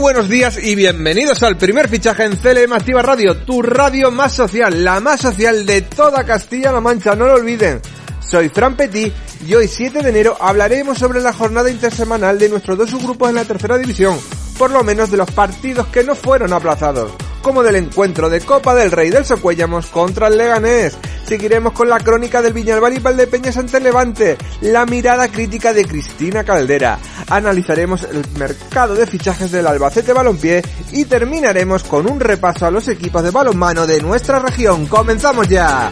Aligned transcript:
buenos 0.00 0.30
días 0.30 0.58
y 0.62 0.74
bienvenidos 0.74 1.42
al 1.42 1.58
primer 1.58 1.86
fichaje 1.86 2.24
en 2.24 2.36
CLM 2.36 2.72
Activa 2.72 3.02
Radio, 3.02 3.36
tu 3.36 3.60
radio 3.60 4.10
más 4.10 4.32
social, 4.32 4.82
la 4.82 4.98
más 4.98 5.20
social 5.20 5.66
de 5.66 5.82
toda 5.82 6.24
Castilla-La 6.24 6.80
Mancha, 6.80 7.14
no 7.14 7.26
lo 7.26 7.34
olviden. 7.34 7.82
Soy 8.18 8.48
Fran 8.48 8.76
Petit 8.76 9.12
y 9.46 9.54
hoy 9.54 9.68
7 9.68 10.02
de 10.02 10.08
enero 10.08 10.36
hablaremos 10.40 10.96
sobre 10.96 11.20
la 11.20 11.34
jornada 11.34 11.70
intersemanal 11.70 12.38
de 12.38 12.48
nuestros 12.48 12.78
dos 12.78 12.90
subgrupos 12.90 13.28
en 13.28 13.34
la 13.34 13.44
tercera 13.44 13.76
división, 13.76 14.18
por 14.58 14.70
lo 14.70 14.82
menos 14.82 15.10
de 15.10 15.18
los 15.18 15.30
partidos 15.32 15.86
que 15.88 16.02
no 16.02 16.14
fueron 16.14 16.54
aplazados, 16.54 17.12
como 17.40 17.62
del 17.62 17.76
encuentro 17.76 18.30
de 18.30 18.40
Copa 18.40 18.74
del 18.74 18.90
Rey 18.90 19.10
del 19.10 19.24
Socuellamos 19.24 19.86
contra 19.86 20.28
el 20.28 20.36
Leganés, 20.36 20.96
Seguiremos 21.30 21.72
con 21.74 21.88
la 21.88 22.00
crónica 22.00 22.42
del 22.42 22.52
Viñalbal 22.52 22.94
y 22.94 22.98
Valdepeñas 22.98 23.56
ante 23.56 23.78
Levante, 23.78 24.36
la 24.62 24.84
mirada 24.84 25.28
crítica 25.28 25.72
de 25.72 25.84
Cristina 25.84 26.42
Caldera, 26.42 26.98
analizaremos 27.28 28.02
el 28.02 28.24
mercado 28.36 28.96
de 28.96 29.06
fichajes 29.06 29.52
del 29.52 29.68
Albacete 29.68 30.12
Balompié 30.12 30.60
y 30.90 31.04
terminaremos 31.04 31.84
con 31.84 32.10
un 32.10 32.18
repaso 32.18 32.66
a 32.66 32.70
los 32.72 32.88
equipos 32.88 33.22
de 33.22 33.30
balonmano 33.30 33.86
de 33.86 34.00
nuestra 34.00 34.40
región. 34.40 34.86
¡Comenzamos 34.86 35.46
ya! 35.46 35.88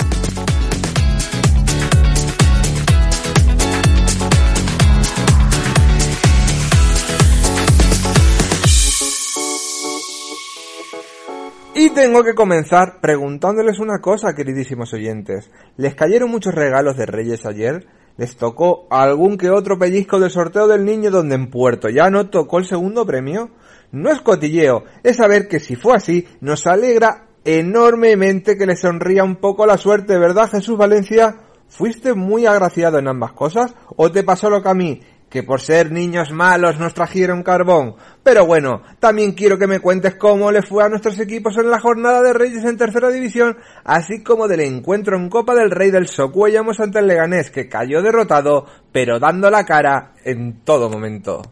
Y 11.80 11.90
tengo 11.90 12.24
que 12.24 12.34
comenzar 12.34 13.00
preguntándoles 13.00 13.78
una 13.78 14.00
cosa, 14.00 14.34
queridísimos 14.34 14.92
oyentes. 14.94 15.48
¿Les 15.76 15.94
cayeron 15.94 16.28
muchos 16.28 16.52
regalos 16.52 16.96
de 16.96 17.06
Reyes 17.06 17.46
ayer? 17.46 17.86
¿Les 18.16 18.36
tocó 18.36 18.88
algún 18.90 19.38
que 19.38 19.48
otro 19.48 19.78
pellizco 19.78 20.18
del 20.18 20.32
sorteo 20.32 20.66
del 20.66 20.84
niño 20.84 21.12
donde 21.12 21.36
en 21.36 21.50
Puerto 21.50 21.88
ya 21.88 22.10
no 22.10 22.30
tocó 22.30 22.58
el 22.58 22.64
segundo 22.64 23.06
premio? 23.06 23.50
No 23.92 24.10
es 24.10 24.20
cotilleo, 24.22 24.86
es 25.04 25.18
saber 25.18 25.46
que 25.46 25.60
si 25.60 25.76
fue 25.76 25.94
así, 25.94 26.26
nos 26.40 26.66
alegra 26.66 27.28
enormemente 27.44 28.58
que 28.58 28.66
le 28.66 28.74
sonría 28.74 29.22
un 29.22 29.36
poco 29.36 29.64
la 29.64 29.78
suerte, 29.78 30.18
¿verdad 30.18 30.50
Jesús 30.50 30.76
Valencia? 30.76 31.36
¿Fuiste 31.68 32.12
muy 32.12 32.46
agraciado 32.46 32.98
en 32.98 33.06
ambas 33.06 33.34
cosas? 33.34 33.72
¿O 33.94 34.10
te 34.10 34.24
pasó 34.24 34.50
lo 34.50 34.64
que 34.64 34.68
a 34.68 34.74
mí? 34.74 35.00
Que 35.30 35.42
por 35.42 35.60
ser 35.60 35.92
niños 35.92 36.30
malos 36.30 36.78
nos 36.78 36.94
trajeron 36.94 37.42
carbón. 37.42 37.96
Pero 38.22 38.46
bueno, 38.46 38.82
también 38.98 39.32
quiero 39.32 39.58
que 39.58 39.66
me 39.66 39.80
cuentes 39.80 40.14
cómo 40.14 40.50
le 40.50 40.62
fue 40.62 40.84
a 40.84 40.88
nuestros 40.88 41.18
equipos 41.20 41.56
en 41.58 41.70
la 41.70 41.80
jornada 41.80 42.22
de 42.22 42.32
Reyes 42.32 42.64
en 42.64 42.78
tercera 42.78 43.10
división, 43.10 43.58
así 43.84 44.22
como 44.22 44.48
del 44.48 44.60
encuentro 44.60 45.16
en 45.16 45.28
Copa 45.28 45.54
del 45.54 45.70
Rey 45.70 45.90
del 45.90 46.08
Socuellamos 46.08 46.80
ante 46.80 47.00
el 47.00 47.06
Leganés, 47.06 47.50
que 47.50 47.68
cayó 47.68 48.02
derrotado, 48.02 48.66
pero 48.92 49.18
dando 49.18 49.50
la 49.50 49.64
cara 49.64 50.14
en 50.24 50.64
todo 50.64 50.88
momento. 50.88 51.42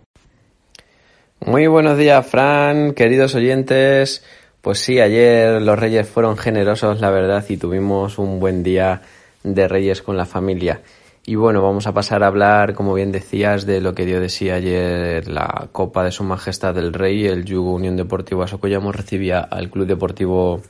Muy 1.41 1.67
buenos 1.67 1.99
días, 1.99 2.27
Fran, 2.27 2.95
queridos 2.95 3.35
oyentes. 3.35 4.25
Pues 4.63 4.81
sí, 4.81 4.99
ayer 4.99 5.63
los 5.63 5.79
Reyes 5.79 6.09
fueron 6.09 6.37
generosos, 6.37 7.01
la 7.01 7.11
verdad, 7.11 7.45
y 7.49 7.57
tuvimos 7.57 8.19
un 8.19 8.41
buen 8.41 8.63
día 8.63 9.03
de 9.45 9.69
Reyes 9.69 10.03
con 10.03 10.17
la 10.17 10.27
familia. 10.27 10.81
Y 11.29 11.35
bueno, 11.35 11.61
vamos 11.61 11.89
a 11.89 11.93
pasar 11.93 12.23
a 12.23 12.29
hablar, 12.29 12.75
como 12.75 12.95
bien 12.95 13.11
decías, 13.11 13.67
de 13.67 13.81
lo 13.81 13.95
que 13.95 14.07
dio 14.07 14.21
de 14.21 14.29
sí 14.29 14.49
ayer 14.49 15.27
la 15.27 15.69
Copa 15.73 16.05
de 16.05 16.13
Su 16.13 16.23
Majestad 16.23 16.73
del 16.73 16.93
Rey. 16.93 17.27
El 17.27 17.45
Yugo 17.45 17.75
Unión 17.75 17.97
Deportiva 17.97 18.47
Socollamos 18.47 18.95
recibía 18.95 19.41
al 19.41 19.69
Club 19.69 19.89
Deportivo 19.89 20.63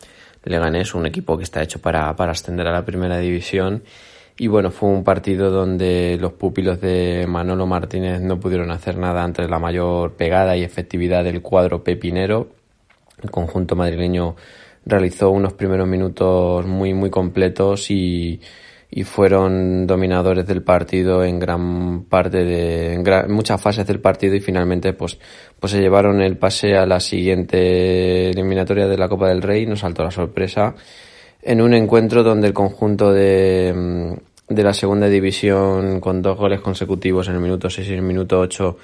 Leganés, 0.44 0.94
un 0.94 1.04
equipo 1.04 1.36
que 1.36 1.44
está 1.44 1.62
hecho 1.62 1.78
para, 1.78 2.16
para 2.16 2.32
ascender 2.32 2.66
a 2.68 2.72
la 2.72 2.86
primera 2.86 3.18
división. 3.18 3.82
Y 4.38 4.46
bueno, 4.46 4.70
fue 4.70 4.88
un 4.88 5.04
partido 5.04 5.50
donde 5.50 6.16
los 6.18 6.32
pupilos 6.32 6.80
de 6.80 7.26
Manolo 7.28 7.66
Martínez 7.66 8.22
no 8.22 8.40
pudieron 8.40 8.70
hacer 8.70 8.96
nada 8.96 9.24
ante 9.24 9.46
la 9.46 9.58
mayor 9.58 10.14
pegada 10.14 10.56
y 10.56 10.64
efectividad 10.64 11.22
del 11.22 11.42
cuadro 11.42 11.84
pepinero. 11.84 12.48
El 13.22 13.30
conjunto 13.30 13.76
madrileño 13.76 14.36
realizó 14.86 15.28
unos 15.32 15.52
primeros 15.52 15.86
minutos 15.86 16.64
muy, 16.64 16.94
muy 16.94 17.10
completos 17.10 17.90
y 17.90 18.40
y 18.90 19.04
fueron 19.04 19.86
dominadores 19.86 20.46
del 20.46 20.62
partido 20.62 21.24
en 21.24 21.38
gran 21.38 22.04
parte 22.04 22.44
de 22.44 22.94
en, 22.94 23.32
muchas 23.32 23.60
fases 23.60 23.86
del 23.86 24.00
partido 24.00 24.34
y 24.34 24.40
finalmente 24.40 24.92
pues 24.92 25.18
pues 25.58 25.72
se 25.72 25.80
llevaron 25.80 26.20
el 26.20 26.36
pase 26.36 26.76
a 26.76 26.86
la 26.86 27.00
siguiente 27.00 28.30
eliminatoria 28.30 28.86
de 28.86 28.96
la 28.96 29.08
Copa 29.08 29.28
del 29.28 29.42
Rey. 29.42 29.66
Nos 29.66 29.80
saltó 29.80 30.04
la 30.04 30.10
sorpresa 30.10 30.74
en 31.42 31.60
un 31.60 31.74
encuentro 31.74 32.22
donde 32.22 32.46
el 32.46 32.54
conjunto 32.54 33.12
de, 33.12 34.16
de 34.48 34.62
la 34.62 34.72
segunda 34.72 35.08
división 35.08 36.00
con 36.00 36.22
dos 36.22 36.36
goles 36.36 36.60
consecutivos 36.60 37.28
en 37.28 37.34
el 37.34 37.40
minuto 37.40 37.68
6 37.68 37.88
y 37.88 37.94
el 37.94 38.02
minuto 38.02 38.38
8 38.40 38.76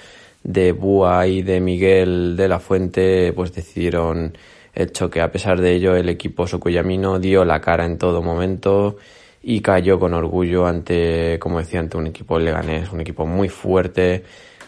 de 0.44 0.72
Búa 0.72 1.26
y 1.26 1.42
de 1.42 1.60
Miguel 1.60 2.36
de 2.36 2.48
la 2.48 2.58
Fuente 2.58 3.32
pues 3.32 3.54
decidieron 3.54 4.36
el 4.74 4.90
choque. 4.90 5.20
A 5.20 5.30
pesar 5.30 5.60
de 5.60 5.74
ello 5.74 5.94
el 5.94 6.08
equipo 6.08 6.46
socuyamino 6.46 7.20
dio 7.20 7.44
la 7.44 7.60
cara 7.60 7.84
en 7.84 7.98
todo 7.98 8.22
momento 8.22 8.96
y 9.42 9.60
cayó 9.60 9.98
con 9.98 10.14
orgullo 10.14 10.66
ante, 10.66 11.38
como 11.38 11.58
decía, 11.58 11.80
ante 11.80 11.96
un 11.96 12.06
equipo 12.06 12.38
leganés, 12.38 12.92
un 12.92 13.00
equipo 13.00 13.26
muy 13.26 13.48
fuerte 13.48 14.24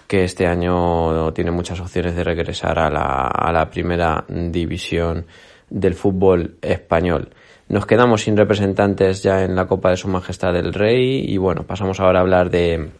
que 0.07 0.25
este 0.25 0.47
año 0.47 1.33
tiene 1.33 1.51
muchas 1.51 1.81
opciones 1.81 2.15
de 2.15 2.25
regresar 2.25 2.79
a 2.79 2.91
la, 2.91 3.27
a 3.27 3.53
la 3.53 3.71
primera 3.71 4.25
división 4.29 5.27
del 5.71 5.95
fútbol 5.95 6.57
español. 6.61 7.31
Nos 7.69 7.87
quedamos 7.87 8.23
sin 8.23 8.37
representantes 8.37 9.23
ya 9.23 9.43
en 9.45 9.57
la 9.57 9.67
Copa 9.67 9.91
de 9.91 9.97
Su 9.97 10.09
Majestad 10.09 10.55
el 10.57 10.75
Rey 10.75 11.25
y 11.27 11.39
bueno, 11.39 11.63
pasamos 11.63 11.99
ahora 12.01 12.19
a 12.19 12.23
hablar 12.23 12.51
de, 12.51 12.91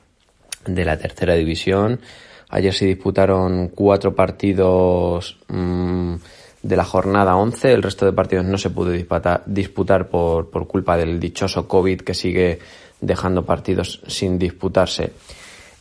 de 0.65 0.85
la 0.85 0.97
tercera 0.97 1.35
división. 1.35 2.01
Ayer 2.49 2.73
se 2.73 2.87
disputaron 2.87 3.69
cuatro 3.69 4.15
partidos 4.15 5.39
mmm, 5.49 6.15
de 6.65 6.77
la 6.77 6.85
jornada 6.85 7.37
11. 7.37 7.73
El 7.73 7.83
resto 7.83 8.07
de 8.07 8.13
partidos 8.13 8.47
no 8.47 8.59
se 8.59 8.71
pudo 8.71 8.91
disputar, 8.91 10.09
por, 10.09 10.51
por 10.51 10.67
culpa 10.67 10.97
del 10.97 11.21
dichoso 11.21 11.69
COVID 11.69 12.01
que 12.01 12.15
sigue 12.15 12.59
dejando 13.01 13.45
partidos 13.45 14.03
sin 14.07 14.39
disputarse. 14.39 15.13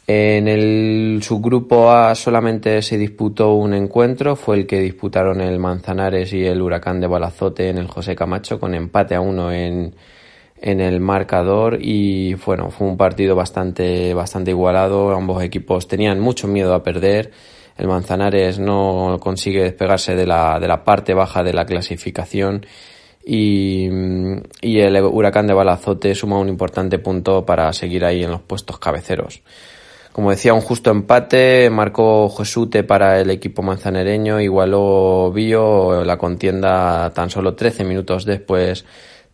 En 0.06 0.50
el 0.50 1.21
subgrupo 1.24 1.89
A 1.89 2.13
solamente 2.13 2.81
se 2.81 2.97
disputó 2.97 3.53
un 3.53 3.74
encuentro, 3.74 4.35
fue 4.35 4.57
el 4.57 4.68
que 4.68 4.81
disputaron 4.81 5.39
el 5.39 5.57
Manzanares 5.57 6.33
y 6.33 6.45
el 6.45 6.62
Huracán 6.62 7.00
de 7.00 7.07
Balazote 7.07 7.69
en 7.69 7.77
el 7.77 7.88
José 7.88 8.13
Camacho 8.13 8.59
con 8.59 8.75
empate 8.75 9.15
a 9.15 9.21
uno 9.21 9.53
en, 9.53 9.95
en 10.62 10.81
el 10.81 11.00
marcador 11.00 11.77
y 11.79 12.33
bueno, 12.33 12.69
fue 12.69 12.88
un 12.88 12.97
partido 12.97 13.33
bastante, 13.38 14.13
bastante 14.13 14.51
igualado, 14.51 15.15
ambos 15.15 15.41
equipos 15.41 15.88
tenían 15.88 16.19
mucho 16.19 16.50
miedo 16.50 16.74
a 16.74 16.83
perder 16.83 17.31
el 17.78 17.88
Manzanares 17.88 18.60
no 18.60 19.18
consigue 19.20 19.64
despegarse 19.64 20.16
de 20.16 20.25
la, 20.25 20.60
de 20.60 20.68
la 20.68 20.84
parte 20.84 21.14
baja 21.14 21.44
de 21.44 21.54
la 21.54 21.66
clasificación 21.66 22.66
y, 23.25 23.88
y, 24.62 24.80
el 24.80 25.02
huracán 25.02 25.48
de 25.48 25.54
Balazote 25.54 26.14
suma 26.14 26.40
un 26.40 26.50
importante 26.50 27.00
punto 27.00 27.46
para 27.46 27.72
seguir 27.72 28.04
ahí 28.04 28.24
en 28.24 28.31
los 28.31 28.42
puestos 28.42 28.80
cabeceros. 28.80 29.42
Como 30.12 30.30
decía, 30.30 30.54
un 30.54 30.62
justo 30.62 30.92
empate 30.92 31.70
marcó 31.72 32.30
Jesute 32.30 32.84
para 32.84 33.20
el 33.20 33.31
equipo 33.31 33.64
manzanereño, 33.64 34.40
igualó 34.40 35.31
Bio 35.31 36.04
la 36.04 36.18
contienda 36.18 37.12
tan 37.16 37.30
solo 37.30 37.56
13 37.56 37.84
minutos 37.84 38.25
después 38.25 38.86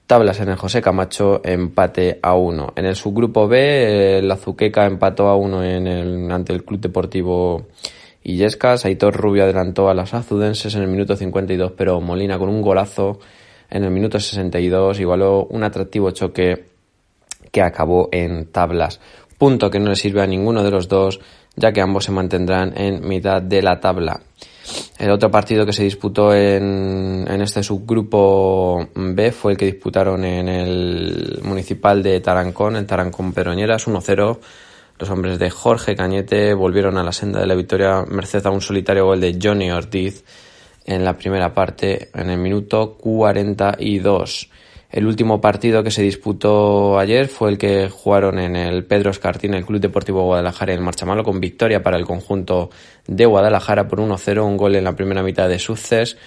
Tablas 0.10 0.40
en 0.40 0.50
el 0.50 0.56
José 0.56 0.82
Camacho, 0.82 1.40
empate 1.44 2.18
a 2.24 2.34
1. 2.34 2.74
En 2.76 2.86
el 2.88 2.96
subgrupo 2.96 3.48
B, 3.48 4.18
el 4.18 4.32
Azuqueca 4.32 4.88
empató 4.88 5.28
a 5.28 5.36
1 5.36 5.64
en 5.64 5.86
el, 5.86 6.32
ante 6.32 6.52
el 6.52 6.64
Club 6.64 6.80
Deportivo 6.80 7.68
Illescas. 8.24 8.86
Aitor 8.86 9.16
Rubio 9.16 9.44
adelantó 9.44 9.89
a 9.89 9.94
los 9.94 10.13
azudenses 10.13 10.75
en 10.75 10.83
el 10.83 10.88
minuto 10.88 11.16
52, 11.16 11.74
pero 11.77 12.01
Molina 12.01 12.38
con 12.38 12.50
un 12.50 12.62
golazo 12.62 13.19
en 13.69 13.83
el 13.83 13.92
minuto 13.92 14.19
62 14.19 15.00
igualó 15.00 15.45
un 15.45 15.63
atractivo 15.63 16.12
choque 16.12 16.66
que 17.51 17.62
acabó 17.62 18.10
en 18.12 18.48
tablas. 18.48 19.00
Punto 19.38 19.69
que 19.69 19.80
no 19.80 19.89
le 19.89 19.95
sirve 19.95 20.21
a 20.21 20.27
ninguno 20.27 20.63
de 20.63 20.71
los 20.71 20.88
dos, 20.88 21.19
ya 21.56 21.71
que 21.71 21.81
ambos 21.81 22.06
se 22.06 22.12
mantendrán 22.12 22.74
en 22.75 23.07
mitad 23.07 23.42
de 23.42 23.62
la 23.62 23.80
tabla. 23.80 24.21
El 24.98 25.12
otro 25.12 25.31
partido 25.31 25.66
que 25.66 25.74
se 25.74 25.83
disputó 25.83 26.33
en, 26.33 27.25
en, 27.27 27.42
este 27.42 27.63
subgrupo 27.63 28.88
B 28.94 29.31
fue 29.31 29.54
el 29.54 29.57
que 29.57 29.66
disputaron 29.66 30.24
en 30.25 30.48
el 30.48 31.39
municipal 31.44 32.04
de 32.04 32.19
Tarancón, 32.19 32.75
en 32.75 32.86
Tarancón 32.86 33.33
Peroñeras, 33.33 33.88
1-0. 33.88 34.38
Los 35.00 35.10
hombres 35.12 35.40
de 35.40 35.50
Jorge 35.50 35.96
Cañete 35.96 36.54
volvieron 36.54 36.98
a 36.98 37.04
la 37.04 37.13
senda 37.13 37.40
de 37.40 37.48
la 37.48 37.56
victoria 37.56 38.04
merced 38.06 38.46
a 38.46 38.50
un 38.50 38.60
solitario 38.60 39.06
gol 39.06 39.22
de 39.22 39.40
Johnny 39.42 39.72
Ortiz 39.72 40.25
en 40.86 41.06
la 41.06 41.16
primera 41.16 41.54
parte, 41.54 42.10
en 42.13 42.30
el 42.30 42.38
minuto 42.38 42.98
42. 42.98 44.50
El 44.92 45.07
último 45.07 45.40
partido 45.40 45.84
que 45.84 45.92
se 45.92 46.01
disputó 46.01 47.00
ayer 47.00 47.30
fue 47.30 47.50
el 47.50 47.57
que 47.57 47.88
jugaron 47.88 48.40
en 48.40 48.57
el 48.57 48.84
Pedro 48.84 49.12
Escartín, 49.12 49.54
el 49.54 49.66
Club 49.66 49.80
Deportivo 49.80 50.24
Guadalajara 50.24 50.74
en 50.74 50.84
Marchamalo, 50.84 51.24
con 51.24 51.40
victoria 51.40 51.81
para 51.81 51.95
el 51.95 52.06
conjunto 52.06 52.69
de 53.07 53.25
Guadalajara 53.25 53.88
por 53.88 54.02
1-0, 54.02 54.44
un 54.44 54.57
gol 54.57 54.75
en 54.75 54.84
la 54.84 54.98
primera 54.98 55.24
mitad 55.24 55.48
de 55.48 55.60
Suces, 55.60 56.18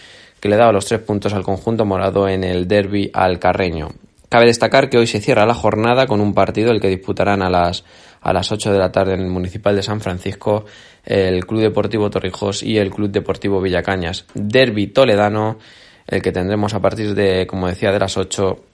que 0.41 0.49
le 0.49 0.57
daba 0.57 0.73
los 0.73 0.87
tres 0.87 1.01
puntos 1.01 1.35
al 1.35 1.43
conjunto 1.43 1.85
morado 1.85 2.27
en 2.27 2.43
el 2.43 2.67
derby 2.67 3.11
al 3.13 3.39
Carreño. 3.39 3.91
Cabe 4.31 4.47
destacar 4.47 4.89
que 4.89 4.97
hoy 4.97 5.07
se 5.07 5.21
cierra 5.21 5.45
la 5.45 5.53
jornada 5.53 6.07
con 6.07 6.23
un 6.23 6.33
partido 6.33 6.73
el 6.73 6.81
que 6.81 6.89
disputarán 6.89 7.43
a 7.43 7.51
las, 7.51 7.85
a 8.23 8.33
las 8.33 8.51
8 8.51 8.73
de 8.73 8.79
la 8.79 8.93
tarde 8.93 9.15
en 9.15 9.21
el 9.21 9.31
Municipal 9.31 9.77
de 9.77 9.83
San 9.83 10.01
Francisco 10.01 10.65
el 11.05 11.45
Club 11.47 11.61
Deportivo 11.61 12.11
Torrijos 12.11 12.63
y 12.63 12.79
el 12.79 12.91
Club 12.91 13.11
Deportivo 13.11 13.61
Villacañas. 13.61 14.25
Derby 14.35 14.89
toledano 14.89 15.59
el 16.07 16.23
que 16.23 16.33
tendremos 16.33 16.75
a 16.75 16.81
partir 16.81 17.15
de, 17.15 17.47
como 17.47 17.69
decía, 17.69 17.93
de 17.93 17.99
las 17.99 18.17
8, 18.17 18.65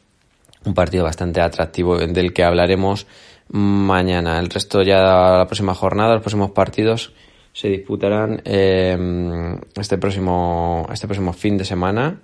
un 0.64 0.74
partido 0.74 1.04
bastante 1.04 1.40
atractivo 1.40 1.98
del 1.98 2.32
que 2.32 2.42
hablaremos 2.42 3.06
mañana. 3.48 4.38
El 4.38 4.50
resto 4.50 4.82
ya 4.82 5.00
la 5.00 5.46
próxima 5.46 5.74
jornada, 5.74 6.14
los 6.14 6.22
próximos 6.22 6.50
partidos 6.50 7.12
se 7.52 7.68
disputarán 7.68 8.40
eh, 8.44 8.96
este 9.76 9.98
próximo 9.98 10.86
este 10.92 11.06
próximo 11.06 11.32
fin 11.32 11.56
de 11.58 11.64
semana. 11.64 12.20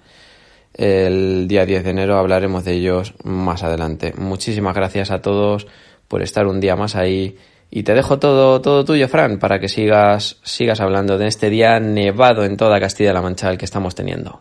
El 0.73 1.47
día 1.47 1.65
10 1.65 1.85
de 1.85 1.91
enero 1.91 2.19
hablaremos 2.19 2.65
de 2.65 2.73
ellos 2.73 3.15
más 3.23 3.62
adelante. 3.62 4.12
Muchísimas 4.17 4.75
gracias 4.75 5.11
a 5.11 5.23
todos 5.23 5.67
por 6.09 6.23
estar 6.23 6.47
un 6.47 6.61
día 6.61 6.77
más 6.77 6.97
ahí 6.97 7.37
y 7.71 7.83
te 7.83 7.95
dejo 7.95 8.19
todo 8.19 8.61
todo 8.61 8.85
tuyo, 8.85 9.09
Fran, 9.09 9.39
para 9.39 9.59
que 9.59 9.69
sigas 9.69 10.39
sigas 10.43 10.81
hablando 10.81 11.19
de 11.19 11.27
este 11.27 11.51
día 11.51 11.81
nevado 11.81 12.45
en 12.45 12.56
toda 12.56 12.81
Castilla-La 12.81 13.23
Mancha 13.23 13.51
el 13.51 13.59
que 13.59 13.65
estamos 13.65 13.95
teniendo. 13.95 14.41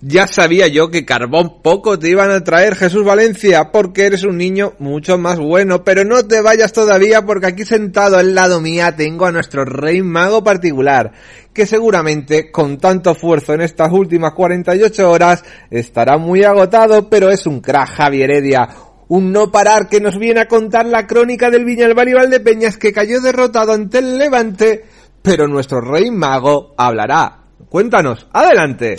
Ya 0.00 0.28
sabía 0.28 0.68
yo 0.68 0.92
que 0.92 1.04
carbón 1.04 1.60
poco 1.60 1.98
te 1.98 2.08
iban 2.08 2.30
a 2.30 2.44
traer 2.44 2.76
Jesús 2.76 3.04
Valencia, 3.04 3.72
porque 3.72 4.06
eres 4.06 4.22
un 4.22 4.36
niño 4.36 4.74
mucho 4.78 5.18
más 5.18 5.40
bueno, 5.40 5.82
pero 5.82 6.04
no 6.04 6.24
te 6.24 6.40
vayas 6.40 6.72
todavía 6.72 7.22
porque 7.22 7.48
aquí 7.48 7.64
sentado 7.64 8.16
al 8.16 8.32
lado 8.32 8.60
mía 8.60 8.94
tengo 8.94 9.26
a 9.26 9.32
nuestro 9.32 9.64
rey 9.64 10.00
mago 10.02 10.44
particular, 10.44 11.14
que 11.52 11.66
seguramente 11.66 12.52
con 12.52 12.78
tanto 12.78 13.10
esfuerzo 13.10 13.54
en 13.54 13.62
estas 13.62 13.90
últimas 13.90 14.34
48 14.34 15.10
horas 15.10 15.42
estará 15.68 16.16
muy 16.16 16.44
agotado, 16.44 17.10
pero 17.10 17.28
es 17.30 17.44
un 17.44 17.60
crack 17.60 17.88
Javier 17.88 18.30
Heredia, 18.30 18.68
un 19.08 19.32
no 19.32 19.50
parar 19.50 19.88
que 19.88 20.00
nos 20.00 20.18
viene 20.18 20.40
a 20.40 20.48
contar 20.48 20.86
la 20.86 21.06
crónica 21.06 21.50
del 21.50 21.64
Viñalbal 21.64 22.08
y 22.08 22.14
Valdepeñas 22.14 22.76
que 22.76 22.92
cayó 22.92 23.20
derrotado 23.20 23.72
ante 23.72 23.98
el 23.98 24.18
Levante, 24.18 24.84
pero 25.22 25.48
nuestro 25.48 25.80
rey 25.80 26.10
mago 26.10 26.74
hablará. 26.76 27.44
Cuéntanos, 27.68 28.26
adelante. 28.32 28.96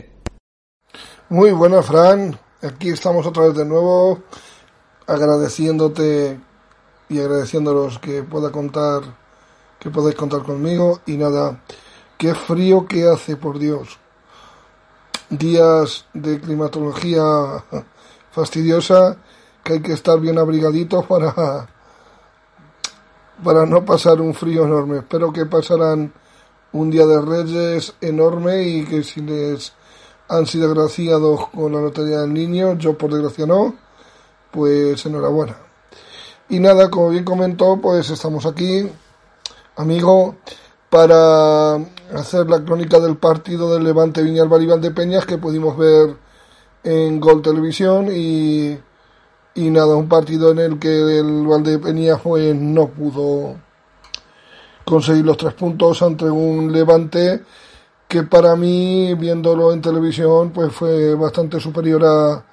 Muy 1.29 1.51
buena, 1.51 1.81
Fran. 1.83 2.37
Aquí 2.61 2.89
estamos 2.89 3.25
otra 3.25 3.43
vez 3.43 3.55
de 3.55 3.65
nuevo, 3.65 4.23
agradeciéndote 5.07 6.39
y 7.07 7.19
agradeciéndolos 7.19 7.99
que 7.99 8.23
pueda 8.23 8.51
contar, 8.51 9.01
que 9.79 9.89
podáis 9.89 10.15
contar 10.15 10.41
conmigo. 10.41 11.01
Y 11.05 11.17
nada, 11.17 11.63
qué 12.17 12.33
frío 12.33 12.85
que 12.85 13.07
hace, 13.07 13.37
por 13.37 13.59
Dios. 13.59 13.99
Días 15.29 16.05
de 16.13 16.41
climatología 16.41 17.23
fastidiosa, 18.31 19.17
que 19.69 19.73
hay 19.75 19.81
que 19.81 19.93
estar 19.93 20.19
bien 20.19 20.39
abrigaditos 20.39 21.05
para, 21.05 21.67
para 23.43 23.67
no 23.67 23.85
pasar 23.85 24.19
un 24.19 24.33
frío 24.33 24.65
enorme. 24.65 24.97
Espero 24.97 25.31
que 25.31 25.45
pasarán 25.45 26.11
un 26.71 26.89
día 26.89 27.05
de 27.05 27.21
reyes 27.21 27.93
enorme 28.01 28.63
y 28.63 28.85
que 28.85 29.03
si 29.03 29.21
les 29.21 29.73
han 30.27 30.47
sido 30.47 30.71
agraciados 30.71 31.49
con 31.49 31.73
la 31.73 31.81
lotería 31.81 32.21
del 32.21 32.33
niño, 32.33 32.79
yo 32.79 32.97
por 32.97 33.13
desgracia 33.13 33.45
no, 33.45 33.75
pues 34.49 35.05
enhorabuena. 35.05 35.57
Y 36.49 36.59
nada, 36.59 36.89
como 36.89 37.11
bien 37.11 37.23
comentó, 37.23 37.79
pues 37.79 38.09
estamos 38.09 38.47
aquí, 38.47 38.89
amigo, 39.75 40.35
para 40.89 41.75
hacer 42.15 42.49
la 42.49 42.65
crónica 42.65 42.99
del 42.99 43.17
partido 43.17 43.71
del 43.71 43.83
Levante 43.83 44.23
Viñalbal 44.23 44.63
y 44.63 44.79
de 44.79 44.89
Peñas 44.89 45.27
que 45.27 45.37
pudimos 45.37 45.77
ver 45.77 46.15
en 46.83 47.19
Gol 47.19 47.43
Televisión 47.43 48.07
y, 48.11 48.79
y 49.59 49.69
nada, 49.69 49.95
un 49.97 50.07
partido 50.07 50.51
en 50.51 50.59
el 50.59 50.79
que 50.79 51.19
el 51.19 51.45
Valdepeñas 51.45 52.21
pues 52.21 52.55
no 52.55 52.87
pudo 52.87 53.55
conseguir 54.85 55.25
los 55.25 55.35
tres 55.35 55.53
puntos 55.53 56.01
ante 56.01 56.25
un 56.25 56.71
Levante 56.71 57.43
que 58.07 58.23
para 58.23 58.55
mí, 58.55 59.13
viéndolo 59.15 59.73
en 59.73 59.81
televisión, 59.81 60.51
pues 60.51 60.71
fue 60.71 61.13
bastante 61.13 61.59
superior 61.59 62.05
a, 62.05 62.45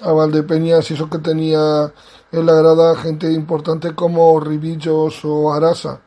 a 0.00 0.12
Valdepeñas 0.12 0.90
y 0.90 0.94
eso 0.94 1.10
que 1.10 1.18
tenía 1.18 1.92
en 2.32 2.46
la 2.46 2.54
grada 2.54 2.96
gente 2.96 3.30
importante 3.30 3.94
como 3.94 4.40
Ribillos 4.40 5.22
o 5.24 5.52
Arasa. 5.52 6.00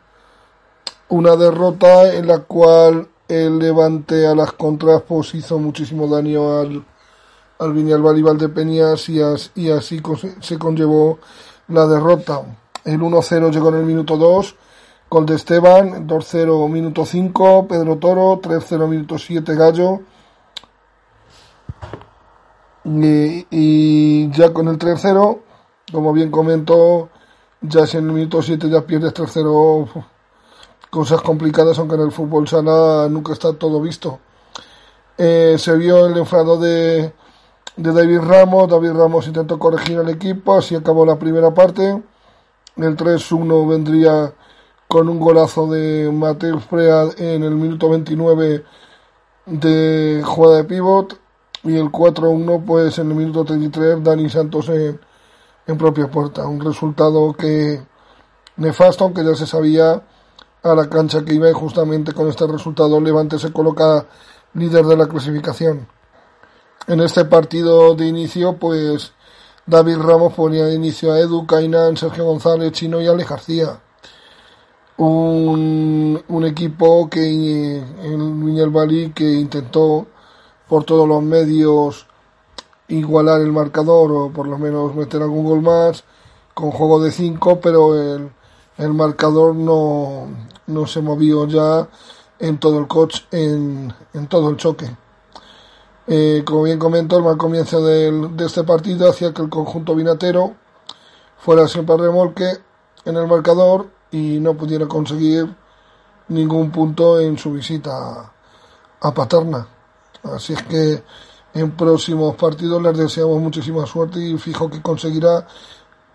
Una 1.09 1.35
derrota 1.35 2.11
en 2.11 2.25
la 2.25 2.39
cual 2.39 3.07
el 3.27 3.59
Levante 3.59 4.25
a 4.25 4.33
las 4.33 4.51
contras 4.53 5.03
pues 5.03 5.35
hizo 5.35 5.59
muchísimo 5.59 6.07
daño 6.07 6.59
al, 6.59 6.83
al 7.59 7.73
Viñalbal 7.73 8.17
y 8.17 8.21
Valdepeñas 8.21 9.09
y, 9.09 9.19
y 9.55 9.69
así 9.71 10.01
se 10.41 10.57
conllevó 10.57 11.19
la 11.67 11.87
derrota. 11.87 12.41
El 12.85 12.99
1-0 12.99 13.51
llegó 13.51 13.69
en 13.69 13.75
el 13.75 13.85
minuto 13.85 14.17
2 14.17 14.55
Gol 15.13 15.27
de 15.27 15.35
Esteban, 15.35 16.07
2-0 16.07 16.67
minuto 16.71 17.05
5, 17.05 17.67
Pedro 17.67 17.97
Toro, 17.99 18.41
3-0 18.41 18.87
minuto 18.87 19.19
7 19.19 19.53
Gallo. 19.53 20.01
Y, 22.83 24.31
ya 24.31 24.51
con 24.51 24.69
el 24.69 24.79
3-0, 24.79 25.39
como 25.91 26.13
bien 26.13 26.31
comentó, 26.31 27.09
ya 27.61 27.85
si 27.85 27.97
en 27.97 28.07
el 28.07 28.13
minuto 28.13 28.41
7 28.41 28.67
ya 28.67 28.81
pierdes 28.81 29.13
3-0, 29.13 29.87
cosas 30.89 31.21
complicadas, 31.21 31.77
aunque 31.77 31.93
en 31.93 32.01
el 32.01 32.11
fútbol 32.11 32.47
sala 32.47 33.07
nunca 33.07 33.33
está 33.33 33.53
todo 33.53 33.79
visto. 33.79 34.19
Eh, 35.15 35.57
se 35.59 35.77
vio 35.77 36.07
el 36.07 36.17
enfado 36.17 36.57
de, 36.57 37.13
de 37.75 37.91
David 37.91 38.19
Ramos, 38.19 38.69
David 38.69 38.91
Ramos 38.91 39.27
intentó 39.27 39.57
corregir 39.57 39.97
al 39.97 40.09
equipo, 40.09 40.55
así 40.55 40.75
acabó 40.75 41.05
la 41.05 41.17
primera 41.17 41.53
parte. 41.53 42.01
El 42.75 42.97
3-1 42.97 43.67
vendría 43.67 44.33
con 44.87 45.09
un 45.09 45.19
golazo 45.19 45.67
de 45.67 46.11
Mateo 46.11 46.59
Frea 46.59 47.05
en 47.17 47.43
el 47.43 47.55
minuto 47.55 47.89
29 47.89 48.63
de 49.45 50.21
jugada 50.25 50.57
de 50.57 50.63
pivot 50.63 51.19
y 51.63 51.75
el 51.75 51.91
4-1 51.91 52.63
pues 52.65 52.99
en 52.99 53.09
el 53.09 53.15
minuto 53.15 53.43
33 53.43 54.03
Dani 54.03 54.29
Santos 54.29 54.69
en, 54.69 54.99
en 55.67 55.77
propia 55.77 56.07
puerta. 56.09 56.47
Un 56.47 56.61
resultado 56.61 57.33
que 57.33 57.81
nefasto, 58.57 59.05
aunque 59.05 59.23
ya 59.23 59.35
se 59.35 59.47
sabía 59.47 60.03
a 60.63 60.75
la 60.75 60.89
cancha 60.89 61.25
que 61.25 61.33
iba 61.33 61.49
y 61.49 61.53
justamente 61.53 62.13
con 62.13 62.29
este 62.29 62.47
resultado 62.47 62.99
Levante 63.01 63.37
se 63.37 63.51
coloca 63.51 64.05
líder 64.53 64.85
de 64.85 64.97
la 64.97 65.07
clasificación. 65.07 65.87
En 66.85 66.99
este 66.99 67.23
partido 67.23 67.95
de 67.95 68.07
inicio 68.07 68.57
pues 68.57 69.13
David 69.65 69.99
Ramos 69.99 70.33
ponía 70.33 70.65
de 70.65 70.75
inicio 70.75 71.13
a 71.13 71.19
Edu, 71.19 71.47
Kainan, 71.47 71.95
Sergio 71.95 72.25
González, 72.25 72.73
Chino 72.73 73.01
y 73.01 73.07
Ale 73.07 73.23
García. 73.23 73.79
Un, 74.97 76.21
un 76.27 76.45
equipo 76.45 77.09
que 77.09 77.77
en 77.77 78.45
Viñalbali 78.45 79.11
que 79.11 79.23
intentó 79.23 80.07
por 80.67 80.83
todos 80.83 81.07
los 81.07 81.23
medios 81.23 82.05
igualar 82.89 83.39
el 83.39 83.53
marcador 83.53 84.11
o 84.11 84.29
por 84.31 84.47
lo 84.47 84.57
menos 84.57 84.93
meter 84.93 85.21
algún 85.21 85.45
gol 85.45 85.61
más 85.61 86.03
con 86.53 86.71
juego 86.71 87.01
de 87.01 87.11
5 87.11 87.59
pero 87.61 87.95
el, 87.95 88.29
el 88.77 88.93
marcador 88.93 89.55
no, 89.55 90.27
no 90.67 90.85
se 90.85 91.01
movió 91.01 91.47
ya 91.47 91.87
en 92.39 92.59
todo 92.59 92.77
el 92.77 92.87
coach 92.87 93.21
en, 93.31 93.93
en 94.13 94.27
todo 94.27 94.49
el 94.49 94.57
choque 94.57 94.91
Eh, 96.07 96.43
como 96.45 96.63
bien 96.63 96.79
comentó, 96.79 97.17
el 97.17 97.23
mal 97.23 97.37
comienzo 97.37 97.83
de 97.85 98.45
este 98.45 98.63
partido 98.63 99.09
hacía 99.09 99.33
que 99.33 99.41
el 99.41 99.49
conjunto 99.49 99.95
vinatero 99.95 100.53
fuera 101.37 101.67
siempre 101.67 101.97
remolque 101.97 102.45
en 103.05 103.17
el 103.17 103.27
marcador 103.27 103.89
y 104.11 104.39
no 104.39 104.53
pudiera 104.53 104.87
conseguir 104.87 105.53
ningún 106.29 106.71
punto 106.71 107.19
en 107.19 107.37
su 107.37 107.51
visita 107.51 108.31
a 109.01 109.13
Paterna. 109.13 109.67
Así 110.23 110.53
es 110.53 110.63
que 110.63 111.03
en 111.53 111.71
próximos 111.71 112.35
partidos 112.35 112.81
les 112.81 112.97
deseamos 112.97 113.39
muchísima 113.41 113.85
suerte 113.85 114.19
y 114.19 114.37
fijo 114.37 114.69
que 114.69 114.81
conseguirá 114.81 115.45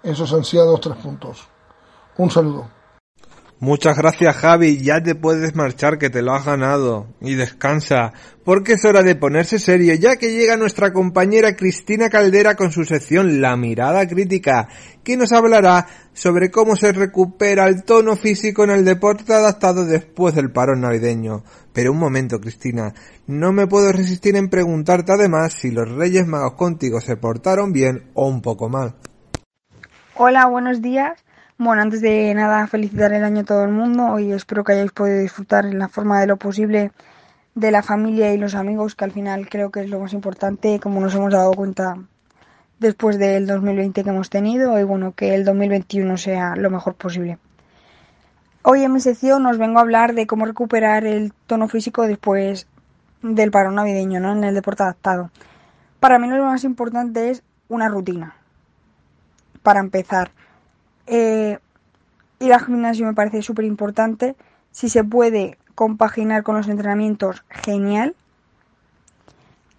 esos 0.02 0.32
ansiados 0.32 0.80
tres 0.80 0.96
puntos. 0.96 1.46
Un 2.16 2.30
saludo. 2.30 2.77
Muchas 3.60 3.98
gracias 3.98 4.36
Javi, 4.36 4.78
ya 4.78 5.02
te 5.02 5.16
puedes 5.16 5.56
marchar 5.56 5.98
que 5.98 6.10
te 6.10 6.22
lo 6.22 6.32
has 6.32 6.46
ganado. 6.46 7.08
Y 7.20 7.34
descansa, 7.34 8.12
porque 8.44 8.74
es 8.74 8.84
hora 8.84 9.02
de 9.02 9.16
ponerse 9.16 9.58
serio, 9.58 9.94
ya 9.94 10.14
que 10.14 10.30
llega 10.30 10.56
nuestra 10.56 10.92
compañera 10.92 11.56
Cristina 11.56 12.08
Caldera 12.08 12.54
con 12.54 12.70
su 12.70 12.84
sección 12.84 13.40
La 13.40 13.56
mirada 13.56 14.06
crítica, 14.06 14.68
que 15.02 15.16
nos 15.16 15.32
hablará 15.32 15.88
sobre 16.12 16.52
cómo 16.52 16.76
se 16.76 16.92
recupera 16.92 17.66
el 17.66 17.82
tono 17.82 18.14
físico 18.14 18.62
en 18.62 18.70
el 18.70 18.84
deporte 18.84 19.34
adaptado 19.34 19.84
después 19.84 20.36
del 20.36 20.52
parón 20.52 20.82
navideño. 20.82 21.42
Pero 21.72 21.90
un 21.90 21.98
momento 21.98 22.38
Cristina, 22.38 22.94
no 23.26 23.52
me 23.52 23.66
puedo 23.66 23.90
resistir 23.90 24.36
en 24.36 24.50
preguntarte 24.50 25.10
además 25.10 25.52
si 25.52 25.72
los 25.72 25.90
Reyes 25.90 26.28
Magos 26.28 26.54
contigo 26.54 27.00
se 27.00 27.16
portaron 27.16 27.72
bien 27.72 28.10
o 28.14 28.28
un 28.28 28.40
poco 28.40 28.68
mal. 28.68 28.94
Hola, 30.14 30.46
buenos 30.46 30.80
días. 30.80 31.24
Bueno, 31.60 31.82
antes 31.82 32.00
de 32.02 32.32
nada, 32.34 32.68
felicitar 32.68 33.12
el 33.12 33.24
año 33.24 33.40
a 33.40 33.44
todo 33.44 33.64
el 33.64 33.72
mundo 33.72 34.20
y 34.20 34.30
espero 34.30 34.62
que 34.62 34.74
hayáis 34.74 34.92
podido 34.92 35.18
disfrutar 35.18 35.66
en 35.66 35.80
la 35.80 35.88
forma 35.88 36.20
de 36.20 36.28
lo 36.28 36.36
posible 36.36 36.92
de 37.56 37.72
la 37.72 37.82
familia 37.82 38.32
y 38.32 38.38
los 38.38 38.54
amigos, 38.54 38.94
que 38.94 39.04
al 39.04 39.10
final 39.10 39.48
creo 39.48 39.72
que 39.72 39.80
es 39.80 39.90
lo 39.90 39.98
más 39.98 40.12
importante, 40.12 40.78
como 40.78 41.00
nos 41.00 41.16
hemos 41.16 41.32
dado 41.32 41.50
cuenta 41.54 41.96
después 42.78 43.18
del 43.18 43.48
2020 43.48 44.04
que 44.04 44.08
hemos 44.08 44.30
tenido 44.30 44.78
y 44.78 44.84
bueno, 44.84 45.14
que 45.16 45.34
el 45.34 45.44
2021 45.44 46.16
sea 46.16 46.54
lo 46.54 46.70
mejor 46.70 46.94
posible. 46.94 47.38
Hoy 48.62 48.84
en 48.84 48.92
mi 48.92 49.00
sección 49.00 49.44
os 49.44 49.58
vengo 49.58 49.80
a 49.80 49.82
hablar 49.82 50.14
de 50.14 50.28
cómo 50.28 50.46
recuperar 50.46 51.06
el 51.06 51.32
tono 51.48 51.66
físico 51.66 52.06
después 52.06 52.68
del 53.22 53.50
parón 53.50 53.74
navideño, 53.74 54.20
¿no? 54.20 54.30
En 54.30 54.44
el 54.44 54.54
deporte 54.54 54.84
adaptado. 54.84 55.32
Para 55.98 56.20
mí 56.20 56.28
lo 56.28 56.44
más 56.44 56.62
importante 56.62 57.30
es 57.30 57.42
una 57.68 57.88
rutina. 57.88 58.36
Para 59.64 59.80
empezar, 59.80 60.30
eh, 61.08 61.58
ir 62.40 62.52
al 62.52 62.64
gimnasio 62.64 63.06
me 63.06 63.14
parece 63.14 63.42
súper 63.42 63.64
importante. 63.64 64.36
Si 64.70 64.88
se 64.88 65.04
puede 65.04 65.58
compaginar 65.74 66.42
con 66.42 66.56
los 66.56 66.68
entrenamientos, 66.68 67.44
genial. 67.48 68.14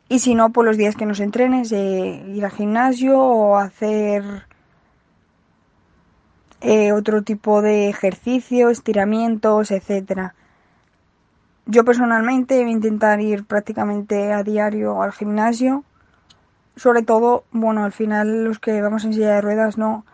Y 0.08 0.20
si 0.20 0.34
no, 0.34 0.52
por 0.52 0.66
los 0.66 0.78
días 0.78 0.96
que 0.96 1.06
nos 1.06 1.20
entrenes, 1.20 1.72
eh, 1.72 2.24
ir 2.28 2.44
al 2.44 2.52
gimnasio 2.52 3.20
o 3.20 3.58
hacer 3.58 4.24
eh, 6.62 6.92
otro 6.92 7.22
tipo 7.22 7.62
de 7.62 7.90
ejercicio, 7.90 8.70
estiramientos, 8.70 9.72
etcétera. 9.72 10.34
Yo 11.68 11.86
personalmente 11.86 12.60
voy 12.60 12.70
a 12.70 12.74
intentar 12.74 13.22
ir 13.22 13.46
prácticamente 13.46 14.34
a 14.34 14.44
diario 14.44 15.02
al 15.04 15.12
gimnasio. 15.12 15.84
Sobre 16.76 17.04
todo, 17.04 17.44
bueno, 17.52 17.84
al 17.84 17.92
final 17.92 18.44
los 18.44 18.58
que 18.60 18.82
vamos 18.82 19.06
en 19.06 19.14
silla 19.14 19.36
de 19.36 19.42
ruedas 19.42 19.78
no 19.78 20.06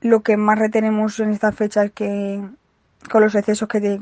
lo 0.00 0.22
que 0.22 0.36
más 0.36 0.58
retenemos 0.58 1.18
en 1.20 1.30
estas 1.30 1.54
fechas 1.54 1.90
que 1.92 2.42
con 3.10 3.22
los 3.22 3.34
excesos 3.34 3.68
que, 3.68 4.00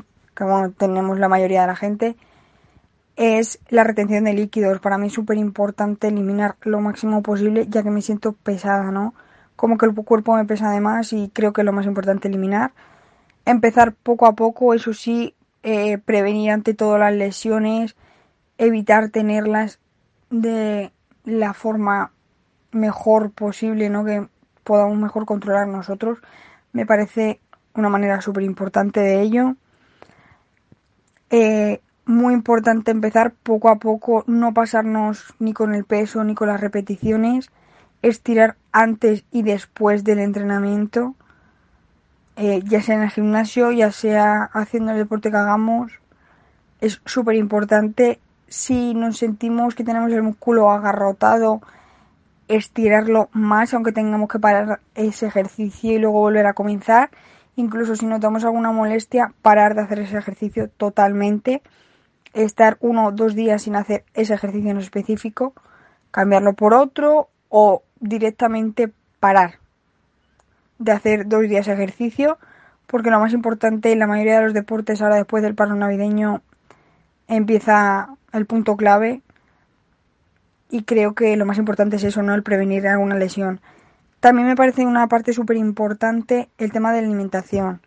tenemos 0.77 1.19
la 1.19 1.29
mayoría 1.29 1.61
de 1.61 1.67
la 1.67 1.75
gente 1.75 2.15
es 3.15 3.59
la 3.69 3.83
retención 3.85 4.25
de 4.25 4.33
líquidos. 4.33 4.79
Para 4.81 4.97
mí 4.97 5.07
es 5.07 5.13
súper 5.13 5.37
importante 5.37 6.09
eliminar 6.09 6.57
lo 6.61 6.81
máximo 6.81 7.21
posible 7.21 7.67
ya 7.69 7.83
que 7.83 7.91
me 7.91 8.01
siento 8.01 8.33
pesada, 8.33 8.91
¿no? 8.91 9.13
Como 9.55 9.77
que 9.77 9.85
el 9.85 9.93
cuerpo 9.93 10.35
me 10.35 10.43
pesa 10.45 10.71
de 10.71 10.81
más 10.81 11.13
y 11.13 11.29
creo 11.33 11.53
que 11.53 11.61
es 11.61 11.65
lo 11.65 11.71
más 11.71 11.85
importante 11.85 12.27
eliminar. 12.27 12.73
Empezar 13.45 13.93
poco 13.93 14.25
a 14.25 14.33
poco, 14.33 14.73
eso 14.73 14.93
sí, 14.93 15.33
eh, 15.63 15.97
prevenir 15.99 16.51
ante 16.51 16.73
todo 16.73 16.97
las 16.97 17.13
lesiones, 17.13 17.95
evitar 18.57 19.09
tenerlas 19.09 19.79
de 20.29 20.91
la 21.23 21.53
forma 21.53 22.11
mejor 22.71 23.31
posible, 23.31 23.89
¿no? 23.89 24.03
Que 24.03 24.27
podamos 24.65 24.97
mejor 24.97 25.25
controlar 25.25 25.67
nosotros. 25.67 26.17
Me 26.73 26.85
parece 26.85 27.39
una 27.73 27.87
manera 27.87 28.19
súper 28.19 28.43
importante 28.43 28.99
de 28.99 29.21
ello. 29.21 29.55
Eh, 31.29 31.81
muy 32.05 32.33
importante 32.33 32.91
empezar 32.91 33.33
poco 33.43 33.69
a 33.69 33.77
poco, 33.77 34.23
no 34.27 34.53
pasarnos 34.53 35.33
ni 35.39 35.53
con 35.53 35.73
el 35.73 35.85
peso 35.85 36.23
ni 36.23 36.35
con 36.35 36.47
las 36.47 36.61
repeticiones, 36.61 37.49
estirar 38.01 38.57
antes 38.71 39.23
y 39.31 39.41
después 39.41 40.03
del 40.03 40.19
entrenamiento, 40.19 41.15
eh, 42.35 42.61
ya 42.65 42.81
sea 42.81 42.95
en 42.95 43.03
el 43.03 43.09
gimnasio, 43.09 43.71
ya 43.71 43.91
sea 43.91 44.43
haciendo 44.53 44.91
el 44.91 44.97
deporte 44.97 45.31
que 45.31 45.37
hagamos. 45.37 45.93
Es 46.81 47.01
súper 47.05 47.35
importante 47.35 48.19
si 48.47 48.93
nos 48.93 49.17
sentimos 49.17 49.73
que 49.73 49.83
tenemos 49.83 50.11
el 50.11 50.21
músculo 50.21 50.71
agarrotado 50.71 51.61
estirarlo 52.47 53.29
más, 53.31 53.73
aunque 53.73 53.91
tengamos 53.91 54.29
que 54.29 54.39
parar 54.39 54.79
ese 54.93 55.27
ejercicio 55.27 55.93
y 55.93 55.99
luego 55.99 56.19
volver 56.19 56.45
a 56.45 56.53
comenzar. 56.53 57.09
Incluso 57.55 57.95
si 57.95 58.05
notamos 58.05 58.43
alguna 58.43 58.71
molestia, 58.71 59.33
parar 59.41 59.75
de 59.75 59.81
hacer 59.81 59.99
ese 59.99 60.17
ejercicio 60.17 60.69
totalmente. 60.69 61.61
Estar 62.33 62.77
uno 62.81 63.07
o 63.07 63.11
dos 63.11 63.33
días 63.33 63.63
sin 63.63 63.75
hacer 63.75 64.03
ese 64.13 64.33
ejercicio 64.33 64.71
en 64.71 64.77
específico, 64.77 65.53
cambiarlo 66.11 66.53
por 66.53 66.73
otro 66.73 67.29
o 67.49 67.83
directamente 67.99 68.91
parar 69.19 69.59
de 70.77 70.91
hacer 70.91 71.27
dos 71.27 71.43
días 71.43 71.67
ejercicio. 71.67 72.37
Porque 72.87 73.09
lo 73.09 73.19
más 73.19 73.33
importante 73.33 73.91
en 73.91 73.99
la 73.99 74.07
mayoría 74.07 74.37
de 74.37 74.43
los 74.43 74.53
deportes 74.53 75.01
ahora 75.01 75.15
después 75.15 75.41
del 75.41 75.55
paro 75.55 75.75
navideño 75.75 76.41
empieza 77.27 78.09
el 78.31 78.45
punto 78.45 78.75
clave 78.75 79.21
y 80.69 80.83
creo 80.83 81.13
que 81.13 81.35
lo 81.37 81.45
más 81.45 81.57
importante 81.57 81.97
es 81.97 82.03
eso, 82.03 82.21
¿no? 82.21 82.33
El 82.33 82.43
prevenir 82.43 82.87
alguna 82.87 83.15
lesión. 83.15 83.61
También 84.19 84.47
me 84.47 84.55
parece 84.55 84.85
una 84.85 85.07
parte 85.07 85.33
súper 85.33 85.57
importante 85.57 86.49
el 86.57 86.71
tema 86.71 86.91
de 86.91 87.01
la 87.01 87.07
alimentación. 87.07 87.81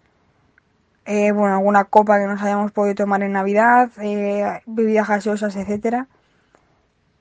Eh, 1.04 1.32
bueno, 1.32 1.54
alguna 1.56 1.84
copa 1.84 2.18
que 2.18 2.26
nos 2.26 2.40
hayamos 2.42 2.70
podido 2.70 2.94
tomar 2.94 3.22
en 3.22 3.32
Navidad, 3.32 3.90
eh, 4.00 4.60
bebidas 4.66 5.08
gaseosas, 5.08 5.56
etcétera. 5.56 6.06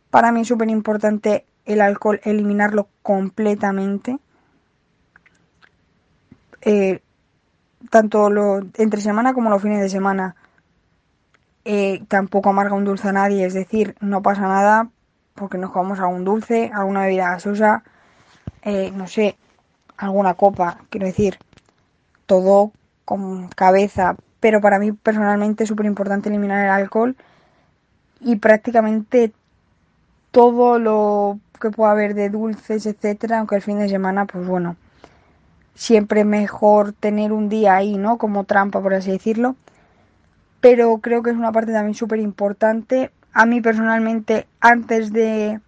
Para 0.10 0.32
mí 0.32 0.42
es 0.42 0.48
súper 0.48 0.70
importante 0.70 1.46
el 1.66 1.82
alcohol, 1.82 2.20
eliminarlo 2.24 2.90
completamente. 3.02 4.20
Eh, 6.62 7.02
tanto 7.90 8.30
lo, 8.30 8.60
entre 8.76 9.02
semana 9.02 9.34
como 9.34 9.50
los 9.50 9.62
fines 9.62 9.82
de 9.82 9.90
semana. 9.90 10.36
tampoco 12.08 12.50
amarga 12.50 12.76
un 12.76 12.86
dulce 12.86 13.10
a 13.10 13.12
nadie, 13.14 13.46
es 13.46 13.54
decir, 13.54 13.96
no 14.00 14.22
pasa 14.22 14.42
nada 14.42 14.90
porque 15.38 15.58
nos 15.58 15.72
comamos 15.72 16.00
algún 16.00 16.26
dulce, 16.26 16.72
alguna 16.74 17.04
bebida 17.04 17.30
gasosa, 17.32 17.84
eh, 18.64 18.92
no 18.94 19.08
sé, 19.08 19.38
alguna 19.96 20.34
copa, 20.34 20.80
quiero 20.90 21.08
decir, 21.08 21.38
todo 22.26 22.72
con 23.06 23.48
cabeza, 23.48 24.16
pero 24.40 24.60
para 24.60 24.80
mí 24.80 24.92
personalmente 24.92 25.64
es 25.64 25.70
súper 25.70 25.86
importante 25.86 26.30
eliminar 26.30 26.66
el 26.66 26.72
alcohol 26.72 27.16
y 28.20 28.38
prácticamente 28.38 29.32
todo 30.32 30.80
lo 30.80 31.40
que 31.62 31.70
pueda 31.70 31.92
haber 31.92 32.14
de 32.14 32.30
dulces, 32.30 32.86
etcétera, 32.86 33.40
aunque 33.40 33.56
el 33.56 33.62
fin 33.62 33.80
de 33.80 33.90
semana, 33.90 34.26
pues 34.26 34.46
bueno, 34.46 34.76
siempre 35.74 36.26
mejor 36.26 36.94
tener 36.94 37.32
un 37.32 37.50
día 37.50 37.76
ahí, 37.76 37.98
¿no? 37.98 38.18
Como 38.18 38.44
trampa, 38.44 38.82
por 38.82 38.94
así 38.94 39.12
decirlo. 39.12 39.56
Pero 40.60 40.98
creo 40.98 41.22
que 41.22 41.30
es 41.30 41.38
una 41.38 41.52
parte 41.52 41.72
también 41.72 41.94
súper 41.94 42.20
importante 42.20 43.12
a 43.34 43.46
mí 43.46 43.62
personalmente 43.62 44.48
antes 44.60 45.14
de 45.14 45.60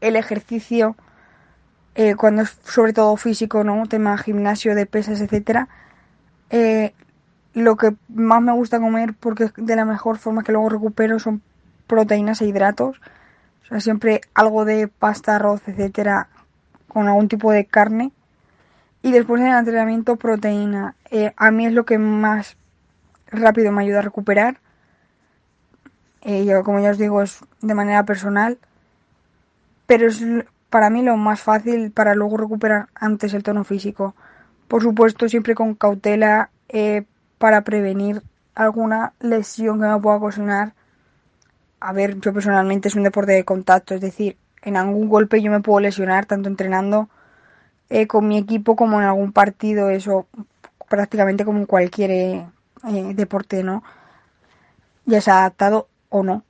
el 0.00 0.16
ejercicio 0.16 0.96
eh, 1.94 2.14
cuando 2.16 2.42
es 2.42 2.58
sobre 2.64 2.92
todo 2.92 3.16
físico 3.16 3.64
no 3.64 3.86
tema 3.86 4.18
gimnasio 4.18 4.74
de 4.74 4.86
pesas 4.86 5.20
etcétera 5.20 5.68
eh, 6.50 6.92
lo 7.54 7.76
que 7.76 7.94
más 8.08 8.42
me 8.42 8.52
gusta 8.52 8.80
comer 8.80 9.14
porque 9.18 9.50
de 9.56 9.76
la 9.76 9.84
mejor 9.84 10.18
forma 10.18 10.42
que 10.42 10.52
luego 10.52 10.68
recupero 10.68 11.18
son 11.18 11.40
proteínas 11.86 12.40
e 12.42 12.46
hidratos. 12.46 13.00
O 13.62 13.66
sea 13.66 13.80
siempre 13.80 14.20
algo 14.34 14.64
de 14.64 14.88
pasta 14.88 15.36
arroz 15.36 15.62
etcétera 15.66 16.28
con 16.88 17.08
algún 17.08 17.28
tipo 17.28 17.52
de 17.52 17.64
carne. 17.64 18.12
Y 19.02 19.12
después 19.12 19.40
del 19.42 19.52
entrenamiento 19.52 20.16
proteína. 20.16 20.96
Eh, 21.10 21.32
a 21.36 21.50
mí 21.50 21.66
es 21.66 21.72
lo 21.72 21.84
que 21.84 21.98
más 21.98 22.56
rápido 23.26 23.70
me 23.72 23.82
ayuda 23.82 24.00
a 24.00 24.02
recuperar 24.02 24.58
eh, 26.24 26.44
yo, 26.44 26.64
como 26.64 26.80
ya 26.80 26.90
os 26.90 26.98
digo, 26.98 27.22
es 27.22 27.40
de 27.60 27.74
manera 27.74 28.04
personal, 28.04 28.58
pero 29.86 30.08
es 30.08 30.22
para 30.70 30.90
mí 30.90 31.02
lo 31.02 31.16
más 31.16 31.40
fácil 31.40 31.92
para 31.92 32.14
luego 32.14 32.36
recuperar 32.36 32.88
antes 32.94 33.34
el 33.34 33.42
tono 33.42 33.64
físico. 33.64 34.14
Por 34.68 34.82
supuesto, 34.82 35.28
siempre 35.28 35.54
con 35.54 35.74
cautela 35.74 36.50
eh, 36.68 37.04
para 37.38 37.62
prevenir 37.62 38.22
alguna 38.54 39.12
lesión 39.20 39.80
que 39.80 39.86
me 39.86 40.00
pueda 40.00 40.16
ocasionar 40.16 40.72
a 41.84 41.92
ver, 41.92 42.18
yo 42.18 42.32
personalmente 42.32 42.88
es 42.88 42.94
un 42.94 43.02
deporte 43.02 43.32
de 43.32 43.44
contacto, 43.44 43.94
es 43.94 44.00
decir, 44.00 44.38
en 44.62 44.78
algún 44.78 45.10
golpe 45.10 45.42
yo 45.42 45.50
me 45.50 45.60
puedo 45.60 45.80
lesionar 45.80 46.24
tanto 46.24 46.48
entrenando 46.48 47.10
eh, 47.90 48.06
con 48.06 48.26
mi 48.26 48.38
equipo 48.38 48.74
como 48.74 48.98
en 49.02 49.06
algún 49.06 49.32
partido, 49.32 49.90
eso 49.90 50.26
prácticamente 50.88 51.44
como 51.44 51.58
en 51.58 51.66
cualquier 51.66 52.10
eh, 52.10 52.46
deporte, 53.14 53.62
¿no? 53.62 53.82
Ya 55.04 55.20
sea 55.20 55.40
adaptado 55.40 55.88
o 56.14 56.22
no. 56.22 56.44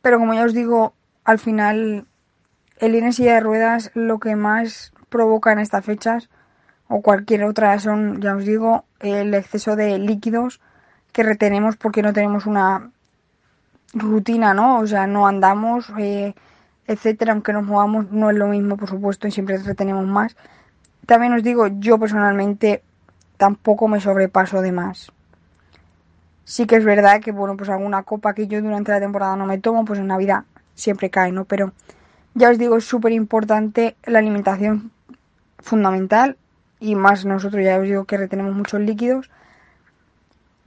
Pero 0.00 0.18
como 0.18 0.32
ya 0.32 0.44
os 0.44 0.54
digo, 0.54 0.94
al 1.24 1.38
final 1.38 2.06
el 2.78 2.94
ir 2.94 3.04
de 3.04 3.40
ruedas 3.40 3.90
lo 3.94 4.18
que 4.18 4.36
más 4.36 4.92
provoca 5.10 5.52
en 5.52 5.58
estas 5.58 5.84
fechas 5.84 6.30
o 6.88 7.02
cualquier 7.02 7.44
otra 7.44 7.78
son, 7.78 8.22
ya 8.22 8.34
os 8.34 8.44
digo, 8.46 8.84
el 9.00 9.34
exceso 9.34 9.76
de 9.76 9.98
líquidos 9.98 10.60
que 11.12 11.22
retenemos 11.22 11.76
porque 11.76 12.00
no 12.00 12.14
tenemos 12.14 12.46
una 12.46 12.90
rutina, 13.92 14.54
¿no? 14.54 14.78
O 14.78 14.86
sea, 14.86 15.06
no 15.06 15.26
andamos, 15.26 15.92
eh, 15.98 16.34
etcétera, 16.86 17.32
aunque 17.32 17.52
nos 17.52 17.64
movamos, 17.64 18.10
no 18.10 18.30
es 18.30 18.36
lo 18.36 18.46
mismo, 18.46 18.78
por 18.78 18.88
supuesto, 18.88 19.28
y 19.28 19.30
siempre 19.30 19.58
retenemos 19.58 20.06
más. 20.06 20.36
También 21.04 21.34
os 21.34 21.42
digo, 21.42 21.66
yo 21.66 21.98
personalmente 21.98 22.82
tampoco 23.36 23.88
me 23.88 24.00
sobrepaso 24.00 24.62
de 24.62 24.72
más. 24.72 25.12
Sí 26.46 26.64
que 26.64 26.76
es 26.76 26.84
verdad 26.84 27.20
que, 27.20 27.32
bueno, 27.32 27.56
pues 27.56 27.68
alguna 27.68 28.04
copa 28.04 28.32
que 28.32 28.46
yo 28.46 28.62
durante 28.62 28.92
la 28.92 29.00
temporada 29.00 29.34
no 29.34 29.46
me 29.46 29.58
tomo, 29.58 29.84
pues 29.84 29.98
en 29.98 30.06
Navidad 30.06 30.44
siempre 30.76 31.10
cae, 31.10 31.32
¿no? 31.32 31.44
Pero 31.44 31.72
ya 32.34 32.50
os 32.50 32.56
digo, 32.56 32.76
es 32.76 32.84
súper 32.84 33.10
importante 33.10 33.96
la 34.04 34.20
alimentación 34.20 34.92
fundamental 35.58 36.36
y 36.78 36.94
más 36.94 37.24
nosotros 37.24 37.64
ya 37.64 37.78
os 37.78 37.82
digo 37.82 38.04
que 38.04 38.16
retenemos 38.16 38.54
muchos 38.54 38.80
líquidos 38.80 39.28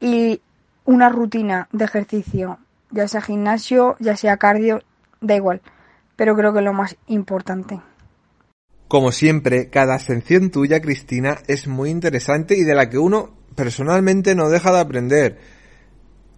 y 0.01 0.41
una 0.83 1.07
rutina 1.07 1.69
de 1.71 1.85
ejercicio, 1.85 2.57
ya 2.91 3.07
sea 3.07 3.21
gimnasio, 3.21 3.95
ya 3.99 4.17
sea 4.17 4.35
cardio, 4.35 4.81
da 5.21 5.37
igual, 5.37 5.61
pero 6.17 6.35
creo 6.35 6.51
que 6.51 6.59
es 6.59 6.65
lo 6.65 6.73
más 6.73 6.97
importante. 7.07 7.79
Como 8.89 9.13
siempre, 9.13 9.69
cada 9.69 9.95
ascensión 9.95 10.51
tuya, 10.51 10.81
Cristina, 10.81 11.37
es 11.47 11.67
muy 11.69 11.89
interesante 11.89 12.57
y 12.57 12.65
de 12.65 12.75
la 12.75 12.89
que 12.89 12.97
uno 12.97 13.29
personalmente 13.55 14.35
no 14.35 14.49
deja 14.49 14.73
de 14.73 14.79
aprender. 14.81 15.58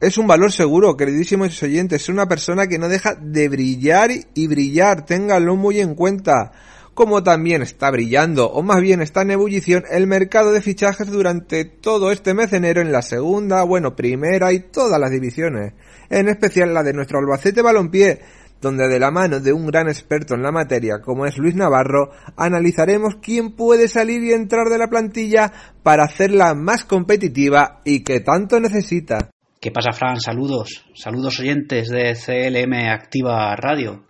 Es 0.02 0.18
un 0.18 0.26
valor 0.26 0.52
seguro, 0.52 0.98
queridísimos 0.98 1.62
oyentes, 1.62 2.02
es 2.02 2.10
una 2.10 2.28
persona 2.28 2.66
que 2.66 2.80
no 2.80 2.90
deja 2.90 3.14
de 3.14 3.48
brillar 3.50 4.10
y 4.34 4.48
brillar, 4.48 5.06
ténganlo 5.06 5.56
muy 5.56 5.80
en 5.80 5.94
cuenta. 5.94 6.54
Como 6.96 7.22
también 7.22 7.62
está 7.62 7.92
brillando, 7.92 8.48
o 8.48 8.64
más 8.64 8.82
bien 8.82 9.04
está 9.04 9.22
en 9.22 9.30
ebullición, 9.30 9.84
el 9.92 10.08
mercado 10.08 10.54
de 10.54 10.62
fichajes 10.62 11.12
durante 11.12 11.66
todo 11.66 12.12
este 12.12 12.34
mes 12.34 12.50
de 12.50 12.58
enero 12.58 12.82
en 12.82 12.92
la 12.92 13.04
segunda, 13.04 13.62
bueno, 13.62 13.96
primera 13.96 14.52
y 14.52 14.62
todas 14.62 15.00
las 15.00 15.12
divisiones, 15.12 15.74
en 16.10 16.30
especial 16.30 16.74
la 16.74 16.82
de 16.82 16.94
nuestro 16.94 17.20
Albacete 17.20 17.62
Balompié, 17.62 18.22
donde 18.60 18.88
de 18.88 19.00
la 19.00 19.12
mano 19.12 19.40
de 19.40 19.54
un 19.54 19.68
gran 19.68 19.88
experto 19.88 20.34
en 20.34 20.42
la 20.42 20.52
materia 20.52 21.00
como 21.00 21.28
es 21.28 21.38
Luis 21.38 21.54
Navarro, 21.54 22.10
analizaremos 22.38 23.18
quién 23.22 23.56
puede 23.56 23.88
salir 23.88 24.24
y 24.24 24.34
entrar 24.34 24.70
de 24.70 24.80
la 24.80 24.90
plantilla 24.90 25.54
para 25.84 26.06
hacerla 26.06 26.56
más 26.56 26.86
competitiva 26.86 27.82
y 27.86 28.00
que 28.00 28.20
tanto 28.22 28.60
necesita. 28.60 29.30
¿Qué 29.62 29.70
pasa, 29.70 29.92
Fran? 29.92 30.20
Saludos, 30.20 30.88
saludos 30.96 31.40
oyentes 31.40 31.88
de 31.90 32.16
CLM 32.16 32.90
Activa 32.90 33.56
Radio. 33.56 34.08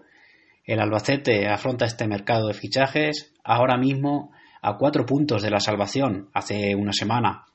El 0.63 0.79
Albacete 0.79 1.49
afronta 1.49 1.83
este 1.83 2.07
mercado 2.07 2.47
de 2.47 2.53
fichajes 2.53 3.33
ahora 3.43 3.75
mismo 3.75 4.31
a 4.61 4.77
cuatro 4.77 5.05
puntos 5.05 5.41
de 5.41 5.49
la 5.49 5.59
salvación. 5.59 6.29
Hace 6.33 6.73
una 6.73 6.93
semana 6.93 7.47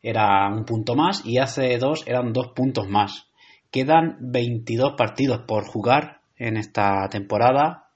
era 0.00 0.48
un 0.54 0.64
punto 0.64 0.94
más 0.94 1.26
y 1.26 1.38
hace 1.38 1.76
dos 1.78 2.04
eran 2.06 2.32
dos 2.32 2.52
puntos 2.54 2.88
más. 2.88 3.26
Quedan 3.72 4.18
22 4.20 4.92
partidos 4.96 5.40
por 5.48 5.66
jugar 5.66 6.20
en 6.36 6.56
esta 6.56 7.08
temporada. 7.08 7.88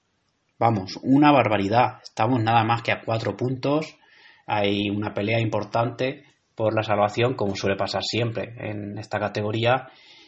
Vamos, 0.59 0.99
una 1.03 1.31
barbaridad. 1.31 2.01
Estamos 2.03 2.43
nada 2.43 2.65
más 2.65 2.81
que 2.81 2.91
a 2.91 2.99
cuatro 2.99 3.37
puntos. 3.37 3.97
Hay 4.45 4.89
una 4.89 5.13
pelea 5.13 5.39
importante 5.39 6.25
por 6.61 6.75
la 6.75 6.83
salvación, 6.83 7.33
como 7.33 7.55
suele 7.55 7.75
pasar 7.75 8.03
siempre 8.03 8.53
en 8.55 8.99
esta 8.99 9.19
categoría, 9.19 9.87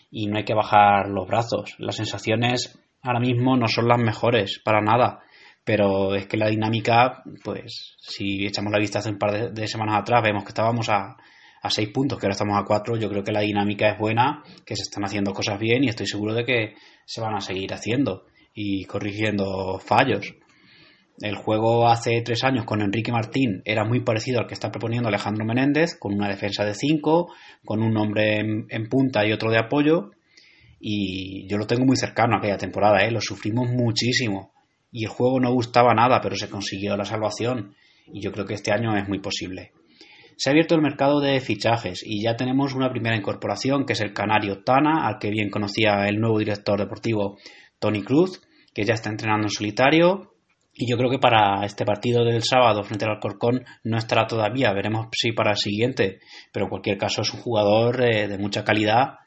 y 0.10 0.26
no 0.26 0.40
hay 0.40 0.46
que 0.46 0.56
bajar 0.56 1.08
los 1.10 1.28
brazos. 1.28 1.76
Las 1.78 1.98
sensaciones 1.98 2.80
ahora 3.04 3.20
mismo 3.20 3.56
no 3.56 3.68
son 3.68 3.88
las 3.88 4.00
mejores, 4.00 4.60
para 4.66 4.82
nada. 4.82 5.20
Pero 5.64 6.16
es 6.16 6.26
que 6.26 6.38
la 6.38 6.48
dinámica, 6.48 7.22
pues, 7.44 7.98
si 8.00 8.48
echamos 8.48 8.74
la 8.74 8.80
vista 8.80 8.98
hace 8.98 9.12
un 9.12 9.20
par 9.20 9.54
de, 9.54 9.68
semanas 9.68 10.02
atrás, 10.02 10.24
vemos 10.24 10.44
que 10.44 10.50
estábamos 10.50 10.90
a, 10.90 11.18
a 11.62 11.70
seis 11.70 11.90
puntos, 11.94 12.18
que 12.18 12.26
ahora 12.26 12.34
estamos 12.34 12.60
a 12.60 12.66
cuatro. 12.66 12.98
Yo 12.98 13.10
creo 13.10 13.24
que 13.24 13.32
la 13.32 13.42
dinámica 13.42 13.92
es 13.92 14.00
buena, 14.00 14.42
que 14.66 14.76
se 14.76 14.82
están 14.82 15.06
haciendo 15.06 15.34
cosas 15.34 15.60
bien 15.60 15.84
y 15.84 15.90
estoy 15.90 16.08
seguro 16.08 16.34
de 16.34 16.46
que 16.46 16.74
se 17.06 17.22
van 17.22 17.36
a 17.36 17.42
seguir 17.42 17.72
haciendo 17.76 18.26
y 18.56 18.86
corrigiendo 18.86 19.78
fallos. 19.78 20.34
El 21.22 21.36
juego 21.36 21.88
hace 21.88 22.22
tres 22.22 22.44
años 22.44 22.66
con 22.66 22.82
Enrique 22.82 23.12
Martín 23.12 23.62
era 23.66 23.86
muy 23.86 24.02
parecido 24.02 24.40
al 24.40 24.48
que 24.48 24.56
está 24.56 24.72
proponiendo 24.72 25.10
Alejandro 25.10 25.46
Menéndez, 25.46 25.96
con 25.98 26.14
una 26.14 26.28
defensa 26.28 26.66
de 26.66 26.74
cinco, 26.74 27.32
con 27.64 27.82
un 27.82 27.96
hombre 27.98 28.40
en 28.40 28.90
punta 28.90 29.26
y 29.26 29.32
otro 29.32 29.52
de 29.52 29.60
apoyo, 29.60 30.12
y 30.86 31.48
yo 31.48 31.58
lo 31.58 31.66
tengo 31.66 31.86
muy 31.86 31.96
cercano 31.96 32.36
a 32.36 32.40
aquella 32.40 32.58
temporada, 32.58 33.06
¿eh? 33.06 33.10
lo 33.10 33.22
sufrimos 33.22 33.70
muchísimo 33.70 34.52
y 34.92 35.06
el 35.06 35.10
juego 35.10 35.40
no 35.40 35.50
gustaba 35.54 35.94
nada, 35.94 36.20
pero 36.22 36.36
se 36.36 36.50
consiguió 36.50 36.98
la 36.98 37.06
salvación 37.06 37.74
y 38.06 38.22
yo 38.22 38.34
creo 38.34 38.46
que 38.46 38.56
este 38.56 38.74
año 38.74 38.94
es 38.98 39.08
muy 39.08 39.20
posible. 39.20 39.72
Se 40.36 40.50
ha 40.50 40.52
abierto 40.52 40.76
el 40.76 40.82
mercado 40.82 41.22
de 41.22 41.40
fichajes 41.40 42.04
y 42.06 42.22
ya 42.22 42.36
tenemos 42.36 42.74
una 42.74 42.92
primera 42.92 43.16
incorporación 43.16 43.86
que 43.86 43.94
es 43.94 44.02
el 44.02 44.12
canario 44.12 44.62
Tana, 44.66 45.08
al 45.08 45.20
que 45.20 45.30
bien 45.30 45.50
conocía 45.50 46.06
el 46.10 46.20
nuevo 46.20 46.38
director 46.38 46.78
deportivo 46.78 47.38
Tony 47.80 48.04
Cruz, 48.04 48.42
que 48.74 48.84
ya 48.84 48.96
está 48.96 49.10
entrenando 49.10 49.46
en 49.46 49.52
solitario 49.52 50.33
y 50.76 50.90
yo 50.90 50.98
creo 50.98 51.10
que 51.10 51.20
para 51.20 51.64
este 51.66 51.86
partido 51.86 52.26
del 52.26 52.44
sábado 52.44 52.84
frente 52.84 53.06
al 53.06 53.12
Alcorcón 53.12 53.64
no 53.84 53.98
estará 53.98 54.26
todavía, 54.26 54.74
veremos 54.74 55.08
si 55.12 55.32
para 55.32 55.52
el 55.52 55.58
siguiente, 55.58 56.20
pero 56.52 56.66
en 56.66 56.70
cualquier 56.70 56.98
caso 56.98 57.22
es 57.22 57.34
un 57.34 57.42
jugador 57.42 58.04
eh, 58.04 58.28
de 58.28 58.38
mucha 58.38 58.64
calidad 58.64 59.20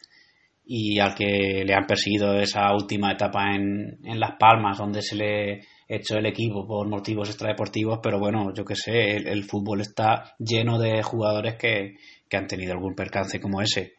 y 0.64 0.98
al 0.98 1.14
que 1.14 1.62
le 1.64 1.74
han 1.74 1.86
perseguido 1.86 2.34
esa 2.40 2.72
última 2.74 3.12
etapa 3.12 3.54
en, 3.54 3.98
en 4.04 4.18
Las 4.18 4.32
Palmas, 4.36 4.78
donde 4.78 5.00
se 5.00 5.14
le 5.14 5.60
echó 5.88 6.16
el 6.16 6.26
equipo 6.26 6.66
por 6.66 6.88
motivos 6.88 7.28
extradeportivos, 7.28 8.00
pero 8.02 8.18
bueno, 8.18 8.52
yo 8.52 8.64
que 8.64 8.74
sé, 8.74 9.16
el, 9.16 9.44
fútbol 9.44 9.80
está 9.80 10.34
lleno 10.40 10.80
de 10.80 11.02
jugadores 11.04 11.54
que, 11.54 11.94
que, 12.28 12.36
han 12.36 12.48
tenido 12.48 12.72
algún 12.72 12.96
percance 12.96 13.38
como 13.38 13.62
ese. 13.62 13.92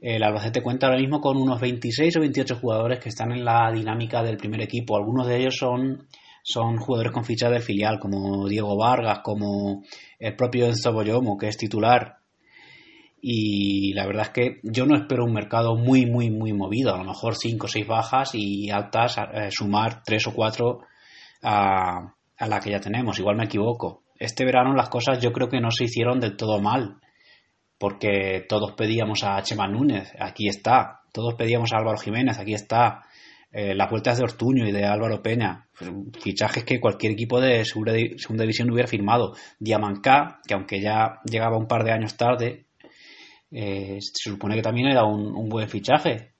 El 0.00 0.24
Albacete 0.24 0.62
cuenta 0.62 0.88
ahora 0.88 0.98
mismo 0.98 1.20
con 1.20 1.36
unos 1.36 1.60
26 1.60 2.16
o 2.16 2.20
28 2.20 2.56
jugadores 2.56 2.98
que 2.98 3.08
están 3.08 3.30
en 3.30 3.44
la 3.44 3.70
dinámica 3.72 4.24
del 4.24 4.36
primer 4.36 4.60
equipo. 4.62 4.96
Algunos 4.96 5.28
de 5.28 5.38
ellos 5.38 5.56
son, 5.56 6.08
son 6.48 6.76
jugadores 6.76 7.12
con 7.12 7.24
ficha 7.24 7.50
del 7.50 7.62
filial, 7.62 7.98
como 7.98 8.46
Diego 8.46 8.76
Vargas, 8.76 9.20
como 9.24 9.82
el 10.20 10.36
propio 10.36 10.66
Enzo 10.66 10.92
Boyomo, 10.92 11.36
que 11.36 11.48
es 11.48 11.56
titular 11.56 12.18
y 13.28 13.92
la 13.94 14.06
verdad 14.06 14.26
es 14.26 14.30
que 14.30 14.60
yo 14.62 14.86
no 14.86 14.96
espero 14.96 15.24
un 15.24 15.32
mercado 15.32 15.74
muy, 15.74 16.06
muy, 16.06 16.30
muy 16.30 16.52
movido. 16.52 16.94
A 16.94 16.98
lo 16.98 17.04
mejor 17.04 17.34
5 17.34 17.66
o 17.66 17.68
6 17.68 17.84
bajas 17.84 18.30
y 18.34 18.70
altas, 18.70 19.16
eh, 19.18 19.50
sumar 19.50 20.04
3 20.04 20.28
o 20.28 20.32
4 20.32 20.78
a, 21.42 22.14
a 22.38 22.46
la 22.46 22.60
que 22.60 22.70
ya 22.70 22.78
tenemos. 22.78 23.18
Igual 23.18 23.34
me 23.34 23.46
equivoco. 23.46 24.04
Este 24.16 24.44
verano 24.44 24.74
las 24.74 24.88
cosas 24.88 25.18
yo 25.20 25.32
creo 25.32 25.48
que 25.48 25.60
no 25.60 25.72
se 25.72 25.86
hicieron 25.86 26.20
del 26.20 26.36
todo 26.36 26.60
mal. 26.60 27.00
Porque 27.78 28.46
todos 28.48 28.74
pedíamos 28.74 29.24
a 29.24 29.42
Chema 29.42 29.66
Núñez, 29.66 30.12
aquí 30.20 30.46
está. 30.46 31.00
Todos 31.12 31.34
pedíamos 31.34 31.72
a 31.72 31.78
Álvaro 31.78 31.98
Jiménez, 31.98 32.38
aquí 32.38 32.54
está. 32.54 33.05
Eh, 33.58 33.74
las 33.74 33.88
vueltas 33.88 34.18
de 34.18 34.24
Ortuño 34.24 34.68
y 34.68 34.70
de 34.70 34.84
Álvaro 34.84 35.22
Peña, 35.22 35.66
pues, 35.78 35.90
fichajes 36.20 36.62
que 36.62 36.78
cualquier 36.78 37.12
equipo 37.12 37.40
de 37.40 37.64
segunda, 37.64 37.94
división 37.94 38.70
hubiera 38.70 38.86
firmado. 38.86 39.32
Diamancá, 39.58 40.40
que 40.46 40.52
aunque 40.52 40.78
ya 40.78 41.20
llegaba 41.24 41.56
un 41.56 41.66
par 41.66 41.82
de 41.82 41.92
años 41.92 42.18
tarde, 42.18 42.66
eh, 43.50 43.96
se 43.98 44.30
supone 44.30 44.56
que 44.56 44.62
también 44.62 44.88
era 44.88 45.04
un, 45.04 45.48
buen 45.48 45.70
fichaje. 45.70 46.32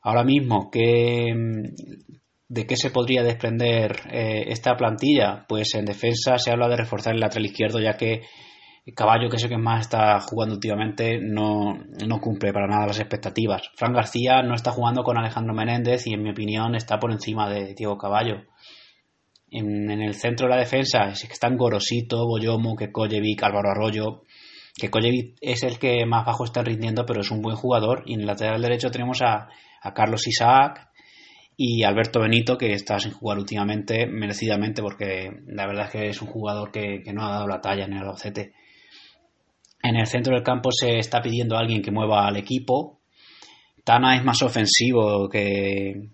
Ahora 0.00 0.24
mismo, 0.24 0.70
¿de 0.72 2.66
qué 2.66 2.76
se 2.78 2.88
podría 2.88 3.22
desprender 3.22 4.00
eh, 4.10 4.44
esta 4.46 4.74
plantilla? 4.74 5.44
Pues 5.46 5.74
en 5.74 5.84
defensa 5.84 6.38
se 6.38 6.50
habla 6.50 6.66
de 6.68 6.76
reforzar 6.78 7.12
el 7.12 7.20
lateral 7.20 7.44
izquierdo, 7.44 7.78
ya 7.78 7.98
que 7.98 8.22
Caballo, 8.94 9.28
que 9.28 9.36
es 9.36 9.44
el 9.44 9.48
que 9.48 9.58
más 9.58 9.82
está 9.82 10.18
jugando 10.20 10.56
últimamente, 10.56 11.20
no, 11.20 11.78
cumple 12.20 12.52
para 12.52 12.66
nada 12.66 12.88
las 12.88 12.98
expectativas. 12.98 13.70
Fran 13.76 13.92
García 13.92 14.42
no 14.42 14.54
está 14.54 14.72
jugando 14.72 15.04
con 15.04 15.16
Alejandro 15.16 15.54
Menéndez 15.54 16.06
y, 16.06 16.14
en 16.14 16.22
mi 16.22 16.30
opinión, 16.30 16.74
está 16.74 16.98
por 16.98 17.12
encima 17.12 17.48
de 17.48 17.74
Diego 17.74 17.96
Caballo. 17.96 18.42
En, 19.50 19.90
el 19.90 20.14
centro 20.14 20.48
de 20.48 20.54
la 20.54 20.60
defensa 20.60 21.10
es 21.10 21.24
que 21.24 21.32
están 21.32 21.56
Gorosito, 21.56 22.26
Boyomo, 22.26 22.74
Kekojevic, 22.74 23.42
Álvaro 23.44 23.70
Arroyo 23.70 24.22
que 24.78 24.90
Kojevic 24.90 25.36
es 25.40 25.62
el 25.62 25.78
que 25.78 26.06
más 26.06 26.24
bajo 26.24 26.44
está 26.44 26.62
rindiendo, 26.62 27.04
pero 27.04 27.20
es 27.20 27.30
un 27.30 27.42
buen 27.42 27.56
jugador. 27.56 28.02
Y 28.06 28.14
en 28.14 28.20
el 28.20 28.26
lateral 28.26 28.62
derecho 28.62 28.90
tenemos 28.90 29.20
a, 29.22 29.48
Carlos 29.94 30.26
Isaac 30.28 30.90
y 31.56 31.82
Alberto 31.82 32.20
Benito, 32.20 32.56
que 32.56 32.72
está 32.72 32.98
sin 32.98 33.12
jugar 33.12 33.38
últimamente, 33.38 34.06
merecidamente, 34.06 34.80
porque 34.80 35.30
la 35.46 35.66
verdad 35.66 35.86
es 35.86 35.90
que 35.90 36.08
es 36.08 36.22
un 36.22 36.28
jugador 36.28 36.70
que, 36.70 37.02
no 37.12 37.26
ha 37.26 37.32
dado 37.32 37.48
la 37.48 37.60
talla 37.60 37.84
en 37.84 37.92
el 37.92 37.98
Albacete. 37.98 38.52
En 39.82 39.96
el 39.96 40.06
centro 40.06 40.34
del 40.34 40.44
campo 40.44 40.70
se 40.70 40.98
está 40.98 41.20
pidiendo 41.20 41.56
a 41.56 41.60
alguien 41.60 41.82
que 41.82 41.90
mueva 41.90 42.26
al 42.26 42.36
equipo, 42.36 43.00
Tana 43.84 44.16
es 44.16 44.24
más 44.24 44.40
ofensivo 44.42 45.28
que, 45.28 46.10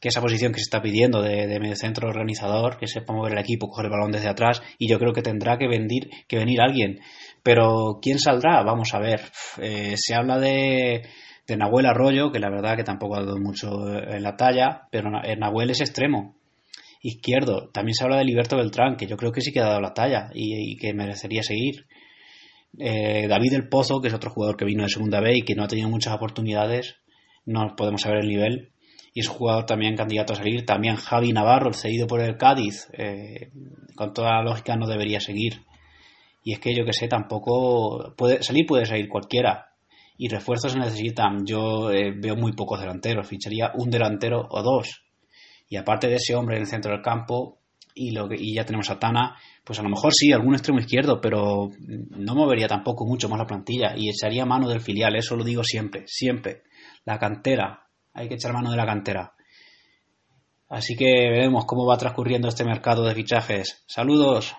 esa 0.00 0.20
posición 0.20 0.52
que 0.52 0.60
se 0.60 0.64
está 0.64 0.80
pidiendo 0.80 1.20
de, 1.20 1.48
de 1.48 1.58
medio 1.58 1.74
centro 1.74 2.08
organizador, 2.08 2.78
que 2.78 2.86
sepa 2.86 3.12
mover 3.12 3.32
el 3.32 3.40
equipo, 3.40 3.68
coger 3.68 3.86
el 3.86 3.90
balón 3.90 4.12
desde 4.12 4.28
atrás, 4.28 4.62
y 4.78 4.88
yo 4.88 4.98
creo 4.98 5.12
que 5.12 5.22
tendrá 5.22 5.58
que, 5.58 5.66
venir, 5.66 6.10
que 6.28 6.36
venir 6.36 6.60
alguien. 6.60 7.00
Pero 7.42 7.98
¿quién 8.00 8.18
saldrá? 8.20 8.62
Vamos 8.62 8.94
a 8.94 9.00
ver. 9.00 9.20
Eh, 9.60 9.94
se 9.96 10.14
habla 10.14 10.38
de, 10.38 11.08
de 11.46 11.56
Nahuel 11.56 11.86
Arroyo, 11.86 12.30
que 12.30 12.38
la 12.38 12.50
verdad 12.50 12.76
que 12.76 12.84
tampoco 12.84 13.16
ha 13.16 13.24
dado 13.24 13.38
mucho 13.38 13.68
en 13.92 14.22
la 14.22 14.36
talla, 14.36 14.82
pero 14.90 15.10
Nahuel 15.10 15.70
es 15.70 15.80
extremo. 15.80 16.36
Izquierdo. 17.00 17.70
También 17.70 17.94
se 17.94 18.04
habla 18.04 18.18
de 18.18 18.24
Liberto 18.24 18.56
Beltrán, 18.56 18.96
que 18.96 19.06
yo 19.06 19.16
creo 19.16 19.32
que 19.32 19.40
sí 19.40 19.52
que 19.52 19.60
ha 19.60 19.66
dado 19.66 19.80
la 19.80 19.94
talla 19.94 20.30
y, 20.34 20.76
que 20.76 20.92
merecería 20.94 21.42
seguir. 21.42 21.86
Eh, 22.78 23.26
David 23.28 23.54
El 23.54 23.68
Pozo, 23.68 24.00
que 24.00 24.08
es 24.08 24.14
otro 24.14 24.30
jugador 24.30 24.56
que 24.56 24.64
vino 24.64 24.82
de 24.82 24.88
segunda 24.88 25.20
B 25.20 25.32
y 25.36 25.42
que 25.42 25.54
no 25.54 25.64
ha 25.64 25.68
tenido 25.68 25.88
muchas 25.88 26.14
oportunidades, 26.14 26.96
no 27.46 27.74
podemos 27.76 28.02
saber 28.02 28.18
el 28.18 28.28
nivel, 28.28 28.72
y 29.14 29.20
es 29.20 29.28
jugador 29.28 29.66
también 29.66 29.96
candidato 29.96 30.32
a 30.32 30.36
salir. 30.36 30.64
También 30.64 30.96
Javi 30.96 31.32
Navarro, 31.32 31.72
cedido 31.72 32.06
por 32.06 32.20
el 32.20 32.36
Cádiz, 32.36 32.88
eh, 32.92 33.50
con 33.96 34.12
toda 34.12 34.30
la 34.34 34.42
lógica 34.42 34.76
no 34.76 34.86
debería 34.86 35.20
seguir. 35.20 35.62
Y 36.44 36.52
es 36.52 36.60
que 36.60 36.74
yo 36.74 36.84
que 36.84 36.92
sé, 36.92 37.08
tampoco 37.08 38.14
puede 38.16 38.42
salir, 38.42 38.64
puede 38.66 38.86
salir 38.86 39.08
cualquiera. 39.08 39.72
Y 40.16 40.28
refuerzos 40.28 40.72
se 40.72 40.78
necesitan. 40.78 41.44
Yo 41.44 41.90
eh, 41.90 42.12
veo 42.16 42.36
muy 42.36 42.52
pocos 42.52 42.80
delanteros. 42.80 43.26
Ficharía 43.26 43.72
un 43.74 43.90
delantero 43.90 44.46
o 44.50 44.62
dos. 44.62 45.04
Y 45.68 45.76
aparte 45.76 46.08
de 46.08 46.16
ese 46.16 46.34
hombre 46.34 46.56
en 46.56 46.62
el 46.62 46.68
centro 46.68 46.92
del 46.92 47.02
campo, 47.02 47.58
y, 47.98 48.12
lo 48.12 48.28
que, 48.28 48.36
ya 48.54 48.64
tenemos 48.64 48.88
a 48.90 48.98
Tana, 48.98 49.36
pues 49.64 49.78
a 49.78 49.82
lo 49.82 49.88
mejor 49.88 50.12
sí, 50.14 50.32
algún 50.32 50.54
extremo 50.54 50.78
izquierdo, 50.78 51.20
pero 51.20 51.70
no 51.78 52.34
movería 52.34 52.68
tampoco 52.68 53.04
mucho 53.04 53.28
más 53.28 53.38
la 53.38 53.46
plantilla 53.46 53.94
y 53.96 54.08
echaría 54.08 54.46
mano 54.46 54.68
del 54.68 54.80
filial, 54.80 55.16
eso 55.16 55.36
lo 55.36 55.44
digo 55.44 55.64
siempre, 55.64 56.04
siempre. 56.06 56.62
La 57.04 57.18
cantera, 57.18 57.86
hay 58.14 58.28
que 58.28 58.34
echar 58.34 58.52
mano 58.52 58.70
de 58.70 58.76
la 58.76 58.86
cantera. 58.86 59.34
Así 60.68 60.96
que 60.96 61.04
veremos 61.04 61.64
cómo 61.64 61.86
va 61.86 61.96
transcurriendo 61.96 62.48
este 62.48 62.64
mercado 62.64 63.04
de 63.04 63.14
fichajes. 63.14 63.82
Saludos. 63.86 64.54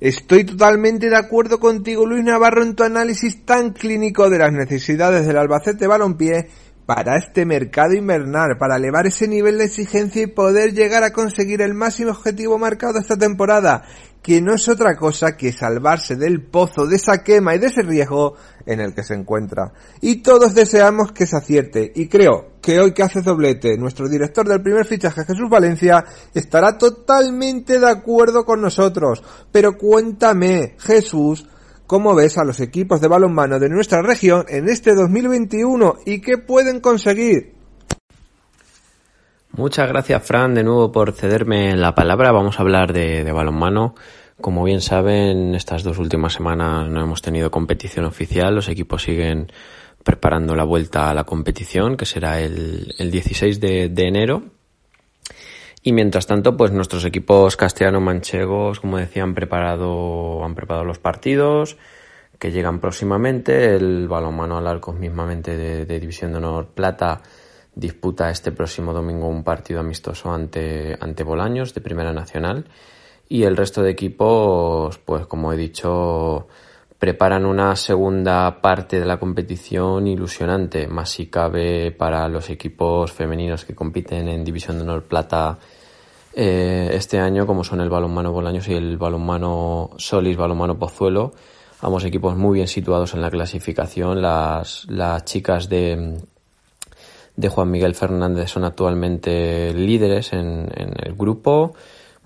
Estoy 0.00 0.44
totalmente 0.44 1.08
de 1.08 1.16
acuerdo 1.16 1.58
contigo, 1.58 2.04
Luis 2.04 2.24
Navarro, 2.24 2.62
en 2.62 2.76
tu 2.76 2.82
análisis 2.82 3.46
tan 3.46 3.72
clínico 3.72 4.28
de 4.28 4.38
las 4.38 4.52
necesidades 4.52 5.26
del 5.26 5.38
Albacete 5.38 5.86
Balompié 5.86 6.48
para 6.86 7.16
este 7.16 7.46
mercado 7.46 7.94
invernal, 7.94 8.56
para 8.58 8.76
elevar 8.76 9.06
ese 9.06 9.26
nivel 9.26 9.58
de 9.58 9.64
exigencia 9.64 10.22
y 10.22 10.26
poder 10.26 10.74
llegar 10.74 11.02
a 11.02 11.12
conseguir 11.12 11.62
el 11.62 11.74
máximo 11.74 12.10
objetivo 12.10 12.58
marcado 12.58 12.98
esta 12.98 13.16
temporada, 13.16 13.84
que 14.22 14.42
no 14.42 14.54
es 14.54 14.68
otra 14.68 14.96
cosa 14.96 15.36
que 15.36 15.52
salvarse 15.52 16.16
del 16.16 16.42
pozo, 16.42 16.86
de 16.86 16.96
esa 16.96 17.22
quema 17.22 17.54
y 17.54 17.58
de 17.58 17.66
ese 17.68 17.82
riesgo 17.82 18.34
en 18.66 18.80
el 18.80 18.94
que 18.94 19.02
se 19.02 19.14
encuentra. 19.14 19.72
Y 20.00 20.22
todos 20.22 20.54
deseamos 20.54 21.12
que 21.12 21.26
se 21.26 21.36
acierte, 21.36 21.92
y 21.94 22.08
creo 22.08 22.54
que 22.60 22.80
hoy 22.80 22.92
que 22.92 23.02
hace 23.02 23.22
doblete 23.22 23.76
nuestro 23.76 24.08
director 24.08 24.46
del 24.46 24.62
primer 24.62 24.86
fichaje, 24.86 25.24
Jesús 25.24 25.48
Valencia, 25.50 26.04
estará 26.34 26.76
totalmente 26.76 27.78
de 27.78 27.88
acuerdo 27.88 28.44
con 28.44 28.60
nosotros. 28.60 29.22
Pero 29.52 29.76
cuéntame, 29.76 30.76
Jesús, 30.78 31.46
¿Cómo 31.86 32.14
ves 32.14 32.38
a 32.38 32.44
los 32.44 32.60
equipos 32.60 33.02
de 33.02 33.08
balonmano 33.08 33.58
de 33.58 33.68
nuestra 33.68 34.00
región 34.00 34.46
en 34.48 34.70
este 34.70 34.94
2021 34.94 35.96
y 36.06 36.22
qué 36.22 36.38
pueden 36.38 36.80
conseguir? 36.80 37.52
Muchas 39.52 39.88
gracias, 39.88 40.22
Fran, 40.22 40.54
de 40.54 40.64
nuevo 40.64 40.90
por 40.90 41.12
cederme 41.12 41.76
la 41.76 41.94
palabra. 41.94 42.32
Vamos 42.32 42.58
a 42.58 42.62
hablar 42.62 42.94
de, 42.94 43.30
balonmano. 43.30 43.94
Como 44.40 44.64
bien 44.64 44.80
saben, 44.80 45.54
estas 45.54 45.82
dos 45.82 45.98
últimas 45.98 46.32
semanas 46.32 46.88
no 46.88 47.02
hemos 47.02 47.20
tenido 47.20 47.50
competición 47.50 48.06
oficial. 48.06 48.54
Los 48.54 48.68
equipos 48.68 49.02
siguen 49.02 49.52
preparando 50.02 50.56
la 50.56 50.64
vuelta 50.64 51.10
a 51.10 51.14
la 51.14 51.24
competición, 51.24 51.98
que 51.98 52.06
será 52.06 52.40
el, 52.40 52.94
16 52.98 53.60
de, 53.60 53.90
de 53.90 54.08
enero. 54.08 54.42
Y 55.86 55.92
mientras 55.92 56.26
tanto, 56.26 56.56
pues 56.56 56.72
nuestros 56.72 57.04
equipos 57.04 57.58
castellano-manchegos, 57.58 58.80
como 58.80 58.96
decía, 58.96 59.22
han 59.22 59.34
preparado, 59.34 60.42
han 60.42 60.54
preparado 60.54 60.86
los 60.86 60.98
partidos 60.98 61.76
que 62.38 62.50
llegan 62.50 62.80
próximamente. 62.80 63.76
El 63.76 64.08
balonmano 64.08 64.56
al 64.56 64.66
arco 64.66 64.94
mismamente 64.94 65.58
de, 65.58 66.00
División 66.00 66.32
de 66.32 66.38
Honor 66.38 66.68
Plata 66.68 67.20
disputa 67.74 68.30
este 68.30 68.50
próximo 68.50 68.94
domingo 68.94 69.28
un 69.28 69.44
partido 69.44 69.80
amistoso 69.80 70.32
ante, 70.32 70.96
ante 70.98 71.22
Bolaños 71.22 71.74
de 71.74 71.82
Primera 71.82 72.14
Nacional. 72.14 72.64
Y 73.28 73.42
el 73.42 73.54
resto 73.54 73.82
de 73.82 73.90
equipos, 73.90 74.96
pues 74.96 75.26
como 75.26 75.52
he 75.52 75.56
dicho, 75.58 76.48
preparan 76.98 77.44
una 77.44 77.76
segunda 77.76 78.62
parte 78.62 78.98
de 78.98 79.04
la 79.04 79.18
competición 79.18 80.06
ilusionante, 80.06 80.86
más 80.86 81.10
si 81.10 81.26
cabe 81.26 81.92
para 81.92 82.26
los 82.28 82.48
equipos 82.48 83.12
femeninos 83.12 83.66
que 83.66 83.74
compiten 83.74 84.28
en 84.28 84.44
División 84.44 84.78
de 84.78 84.84
Honor 84.84 85.02
Plata 85.02 85.58
eh, 86.34 86.90
este 86.92 87.18
año, 87.18 87.46
como 87.46 87.64
son 87.64 87.80
el 87.80 87.88
balonmano 87.88 88.32
Bolaños 88.32 88.68
y 88.68 88.74
el 88.74 88.96
balonmano 88.96 89.90
Solis, 89.96 90.36
balonmano 90.36 90.78
Pozuelo, 90.78 91.32
ambos 91.80 92.04
equipos 92.04 92.36
muy 92.36 92.56
bien 92.56 92.68
situados 92.68 93.14
en 93.14 93.22
la 93.22 93.30
clasificación. 93.30 94.20
Las, 94.22 94.86
las 94.88 95.24
chicas 95.24 95.68
de, 95.68 96.18
de 97.36 97.48
Juan 97.48 97.70
Miguel 97.70 97.94
Fernández 97.94 98.50
son 98.50 98.64
actualmente 98.64 99.72
líderes 99.74 100.32
en, 100.32 100.70
en 100.74 100.94
el 101.02 101.14
grupo, 101.14 101.74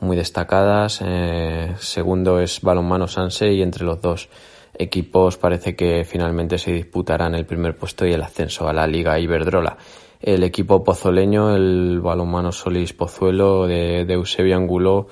muy 0.00 0.16
destacadas. 0.16 1.00
Eh, 1.04 1.74
segundo 1.78 2.40
es 2.40 2.60
balonmano 2.60 3.08
Sanse 3.08 3.52
y 3.52 3.62
entre 3.62 3.84
los 3.84 4.00
dos 4.00 4.28
equipos 4.74 5.36
parece 5.36 5.74
que 5.74 6.04
finalmente 6.04 6.56
se 6.56 6.72
disputarán 6.72 7.34
el 7.34 7.46
primer 7.46 7.76
puesto 7.76 8.06
y 8.06 8.12
el 8.12 8.22
ascenso 8.22 8.68
a 8.68 8.72
la 8.72 8.86
Liga 8.86 9.18
Iberdrola. 9.18 9.76
El 10.20 10.42
equipo 10.42 10.82
pozoleño, 10.82 11.54
el 11.54 12.00
balonmano 12.00 12.50
Solís 12.50 12.92
Pozuelo 12.92 13.66
de, 13.66 14.02
Eusebio 14.02 14.56
Angulo, 14.56 15.06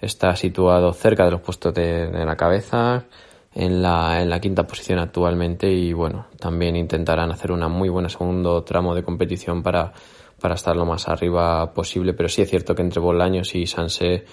está 0.00 0.34
situado 0.34 0.92
cerca 0.92 1.24
de 1.24 1.30
los 1.30 1.40
puestos 1.40 1.72
de, 1.74 2.10
la 2.10 2.36
cabeza, 2.36 3.06
en 3.54 3.82
la, 3.82 4.20
en 4.20 4.28
la 4.28 4.40
quinta 4.40 4.66
posición 4.66 4.98
actualmente 4.98 5.70
y 5.70 5.92
bueno, 5.92 6.26
también 6.38 6.76
intentarán 6.76 7.30
hacer 7.30 7.52
una 7.52 7.68
muy 7.68 7.88
buena 7.88 8.08
segundo 8.08 8.62
tramo 8.62 8.94
de 8.94 9.02
competición 9.02 9.62
para, 9.62 9.92
para 10.40 10.54
estar 10.54 10.76
lo 10.76 10.84
más 10.84 11.08
arriba 11.08 11.72
posible, 11.72 12.12
pero 12.12 12.28
sí 12.28 12.42
es 12.42 12.50
cierto 12.50 12.74
que 12.74 12.82
entre 12.82 13.00
Bolaños 13.00 13.54
y 13.54 13.66
Sanse 13.66 14.24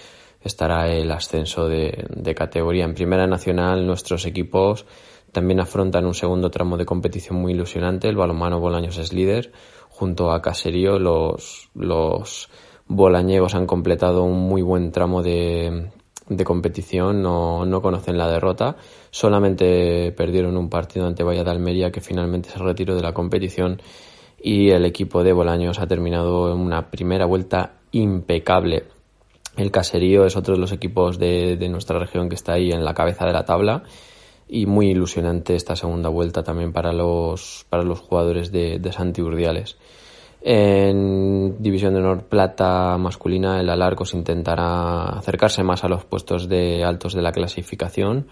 estará 0.41 0.87
el 0.87 1.11
ascenso 1.11 1.67
de, 1.67 2.07
de 2.09 2.35
categoría. 2.35 2.85
En 2.85 2.93
Primera 2.93 3.25
Nacional 3.27 3.85
nuestros 3.85 4.25
equipos 4.25 4.85
también 5.35 5.59
afrontan 5.59 6.05
un 6.05 6.13
segundo 6.13 6.49
tramo 6.49 6.77
de 6.77 6.85
competición 6.85 7.37
muy 7.37 7.51
ilusionante. 7.51 8.07
El 8.07 8.15
balonmano 8.15 8.61
Bolaños 8.61 8.97
es 8.97 9.11
líder. 9.11 9.51
Junto 9.89 10.31
a 10.31 10.41
Caserío, 10.41 10.97
los, 10.97 11.69
los 11.75 12.49
han 13.53 13.67
completado 13.67 14.23
un 14.23 14.39
muy 14.39 14.61
buen 14.61 14.93
tramo 14.93 15.21
de, 15.21 15.89
de 16.29 16.43
competición, 16.45 17.21
no, 17.21 17.65
no, 17.65 17.81
conocen 17.81 18.17
la 18.17 18.29
derrota. 18.29 18.77
Solamente 19.11 20.13
perdieron 20.13 20.55
un 20.55 20.69
partido 20.69 21.05
ante 21.05 21.23
Valle 21.23 21.43
de 21.43 21.51
Almería 21.51 21.91
que 21.91 21.99
finalmente 21.99 22.49
se 22.49 22.59
retiró 22.59 22.95
de 22.95 23.01
la 23.01 23.13
competición 23.13 23.81
y 24.41 24.69
el 24.69 24.85
equipo 24.85 25.21
de 25.21 25.33
Bolaños 25.33 25.79
ha 25.79 25.87
terminado 25.87 26.53
en 26.53 26.59
una 26.59 26.89
primera 26.89 27.25
vuelta 27.25 27.73
impecable. 27.91 28.85
El 29.57 29.69
Caserío 29.69 30.25
es 30.25 30.37
otro 30.37 30.55
de 30.55 30.61
los 30.61 30.71
equipos 30.71 31.19
de, 31.19 31.57
nuestra 31.69 31.99
región 31.99 32.29
que 32.29 32.35
está 32.35 32.53
ahí 32.53 32.71
en 32.71 32.85
la 32.85 32.93
cabeza 32.93 33.25
de 33.25 33.33
la 33.33 33.43
tabla 33.43 33.83
y 34.47 34.65
muy 34.65 34.89
ilusionante 34.89 35.55
esta 35.55 35.75
segunda 35.75 36.09
vuelta 36.09 36.43
también 36.43 36.71
para 36.71 36.93
los, 36.93 37.65
para 37.69 37.83
los 37.83 37.99
jugadores 37.99 38.51
de, 38.51 38.79
de 38.79 38.91
Santi 38.91 39.21
Urdiales. 39.21 39.77
En 40.41 41.61
División 41.61 41.93
de 41.93 42.01
Honor 42.01 42.25
Plata 42.25 42.97
masculina, 42.99 43.59
el 43.59 43.69
Alarcos 43.69 44.13
intentará 44.13 45.05
acercarse 45.17 45.63
más 45.63 45.83
a 45.83 45.89
los 45.89 46.05
puestos 46.05 46.47
de 46.47 46.83
altos 46.83 47.15
de 47.15 47.23
la 47.23 47.31
clasificación. 47.31 48.27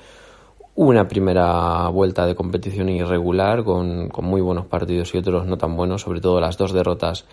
Una 0.75 1.07
primera 1.07 1.87
vuelta 1.89 2.27
de 2.27 2.35
competición 2.35 2.89
irregular 2.89 3.63
con, 3.63 4.09
con 4.09 4.25
muy 4.25 4.41
buenos 4.41 4.67
partidos 4.67 5.13
y 5.15 5.17
otros 5.17 5.47
no 5.47 5.57
tan 5.57 5.75
buenos, 5.75 6.03
sobre 6.03 6.21
todo 6.21 6.39
las 6.39 6.57
dos 6.57 6.71
derrotas 6.71 7.25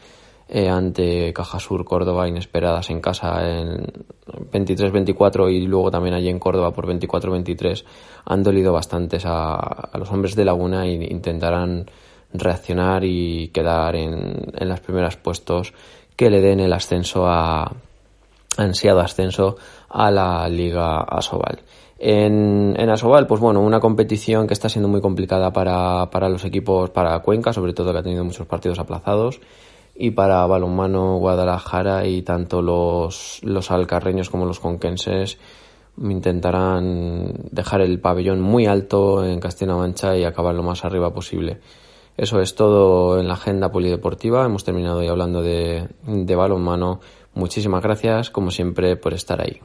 eh, 0.49 0.69
ante 0.69 1.33
Caja 1.33 1.61
Sur 1.61 1.85
Córdoba 1.85 2.27
inesperadas 2.27 2.90
en 2.90 3.01
casa 3.01 3.49
en 3.49 3.87
23-24 4.51 5.53
y 5.53 5.67
luego 5.67 5.91
también 5.91 6.15
allí 6.15 6.29
en 6.29 6.39
Córdoba 6.39 6.73
por 6.73 6.87
24-23 6.87 7.85
han 8.25 8.43
dolido 8.43 8.73
bastantes 8.73 9.25
a, 9.27 9.91
los 9.99 10.11
hombres 10.11 10.35
de 10.35 10.45
Laguna 10.45 10.87
e 10.87 10.93
intentarán 11.11 11.91
reaccionar 12.33 13.05
y 13.05 13.49
quedar 13.49 13.97
en, 13.97 14.53
en 14.57 14.69
los 14.69 14.81
primeros 14.81 15.17
puestos 15.17 15.73
que 16.17 16.31
le 16.31 16.41
den 16.41 16.61
el 16.61 16.73
ascenso 16.73 17.27
a 17.27 17.73
ansiado 18.57 19.01
ascenso 19.01 19.57
a 19.89 20.11
la 20.11 20.49
Liga 20.49 21.01
Asobal. 21.01 21.61
En, 21.99 22.75
en, 22.79 22.91
Asobal, 22.91 23.27
pues 23.27 23.41
bueno, 23.41 23.61
una 23.61 23.79
competición 23.79 24.47
que 24.47 24.55
está 24.55 24.69
siendo 24.69 24.89
muy 24.89 25.01
complicada 25.01 25.53
para, 25.53 26.11
para 26.11 26.29
los 26.29 26.45
equipos, 26.45 26.91
para 26.91 27.19
Cuenca, 27.21 27.53
sobre 27.53 27.75
todo 27.75 27.93
que 27.93 27.99
ha 27.99 28.03
tenido 28.03 28.25
muchos 28.25 28.47
partidos 28.47 28.79
aplazados 28.79 29.41
y 30.03 30.13
para 30.13 30.47
balonmano 30.47 31.19
Guadalajara 31.19 32.07
y 32.07 32.23
tanto 32.23 32.63
los, 32.63 33.39
los 33.43 33.71
alcarreños 33.71 34.31
como 34.31 34.47
los 34.47 34.59
conquenses 34.59 35.39
intentarán 36.01 37.35
dejar 37.51 37.83
el 37.83 38.01
pabellón 38.01 38.41
muy 38.41 38.65
alto 38.65 39.23
en 39.27 39.41
Castilla-Mancha 39.41 40.17
y 40.17 40.25
acabar 40.25 40.55
lo 40.55 40.63
más 40.63 40.87
arriba 40.87 41.13
posible. 41.13 41.61
Eso 42.17 42.41
es 42.41 42.55
todo 42.55 43.21
en 43.21 43.29
la 43.29 43.35
agenda 43.35 43.71
polideportiva. 43.71 44.47
Hemos 44.47 44.65
terminado 44.65 45.03
ya 45.03 45.11
hablando 45.11 45.43
de, 45.43 45.89
de 46.07 46.35
balonmano. 46.35 47.01
Muchísimas 47.35 47.83
gracias, 47.83 48.31
como 48.31 48.51
siempre, 48.51 48.97
por 48.97 49.13
estar 49.13 49.43
ahí. 49.43 49.61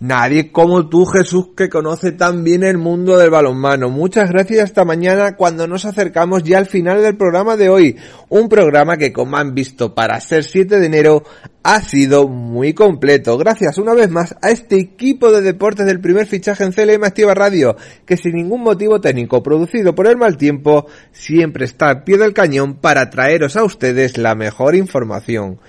Nadie 0.00 0.50
como 0.50 0.88
tú, 0.88 1.04
Jesús, 1.04 1.48
que 1.54 1.68
conoce 1.68 2.12
tan 2.12 2.42
bien 2.42 2.64
el 2.64 2.78
mundo 2.78 3.18
del 3.18 3.28
balonmano. 3.28 3.90
Muchas 3.90 4.30
gracias 4.30 4.64
hasta 4.64 4.86
mañana 4.86 5.36
cuando 5.36 5.66
nos 5.66 5.84
acercamos 5.84 6.42
ya 6.42 6.56
al 6.56 6.64
final 6.64 7.02
del 7.02 7.18
programa 7.18 7.58
de 7.58 7.68
hoy. 7.68 7.96
Un 8.30 8.48
programa 8.48 8.96
que, 8.96 9.12
como 9.12 9.36
han 9.36 9.54
visto, 9.54 9.94
para 9.94 10.18
ser 10.20 10.44
7 10.44 10.80
de 10.80 10.86
enero 10.86 11.22
ha 11.62 11.82
sido 11.82 12.28
muy 12.28 12.72
completo. 12.72 13.36
Gracias 13.36 13.76
una 13.76 13.92
vez 13.92 14.08
más 14.08 14.34
a 14.40 14.48
este 14.48 14.76
equipo 14.76 15.30
de 15.30 15.42
deportes 15.42 15.84
del 15.84 16.00
primer 16.00 16.26
fichaje 16.26 16.64
en 16.64 16.72
CLM 16.72 17.04
Activa 17.04 17.34
Radio, 17.34 17.76
que 18.06 18.16
sin 18.16 18.36
ningún 18.36 18.62
motivo 18.62 19.02
técnico 19.02 19.42
producido 19.42 19.94
por 19.94 20.06
el 20.06 20.16
mal 20.16 20.38
tiempo, 20.38 20.86
siempre 21.12 21.66
está 21.66 21.90
al 21.90 22.04
pie 22.04 22.16
del 22.16 22.32
cañón 22.32 22.76
para 22.76 23.10
traeros 23.10 23.54
a 23.54 23.64
ustedes 23.64 24.16
la 24.16 24.34
mejor 24.34 24.76
información 24.76 25.60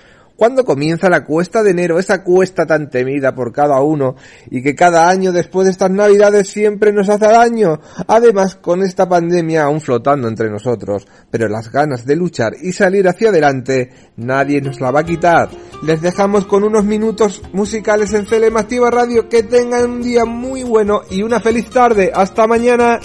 cuando 0.42 0.64
comienza 0.64 1.08
la 1.08 1.24
cuesta 1.24 1.62
de 1.62 1.70
enero, 1.70 2.00
esa 2.00 2.24
cuesta 2.24 2.66
tan 2.66 2.90
temida 2.90 3.32
por 3.32 3.52
cada 3.52 3.80
uno 3.80 4.16
y 4.50 4.60
que 4.60 4.74
cada 4.74 5.08
año 5.08 5.30
después 5.30 5.66
de 5.66 5.70
estas 5.70 5.92
navidades 5.92 6.48
siempre 6.48 6.92
nos 6.92 7.08
hace 7.08 7.26
daño. 7.26 7.78
Además, 8.08 8.56
con 8.56 8.82
esta 8.82 9.08
pandemia 9.08 9.62
aún 9.62 9.80
flotando 9.80 10.26
entre 10.26 10.50
nosotros, 10.50 11.06
pero 11.30 11.46
las 11.46 11.70
ganas 11.70 12.04
de 12.04 12.16
luchar 12.16 12.54
y 12.60 12.72
salir 12.72 13.06
hacia 13.06 13.28
adelante, 13.28 13.92
nadie 14.16 14.60
nos 14.60 14.80
la 14.80 14.90
va 14.90 15.02
a 15.02 15.04
quitar. 15.04 15.48
Les 15.84 16.02
dejamos 16.02 16.44
con 16.46 16.64
unos 16.64 16.84
minutos 16.84 17.40
musicales 17.52 18.12
en 18.12 18.24
CLM 18.24 18.56
Activa 18.56 18.90
Radio. 18.90 19.28
Que 19.28 19.44
tengan 19.44 19.88
un 19.88 20.02
día 20.02 20.24
muy 20.24 20.64
bueno 20.64 21.02
y 21.08 21.22
una 21.22 21.38
feliz 21.38 21.70
tarde. 21.70 22.10
Hasta 22.12 22.48
mañana. 22.48 22.98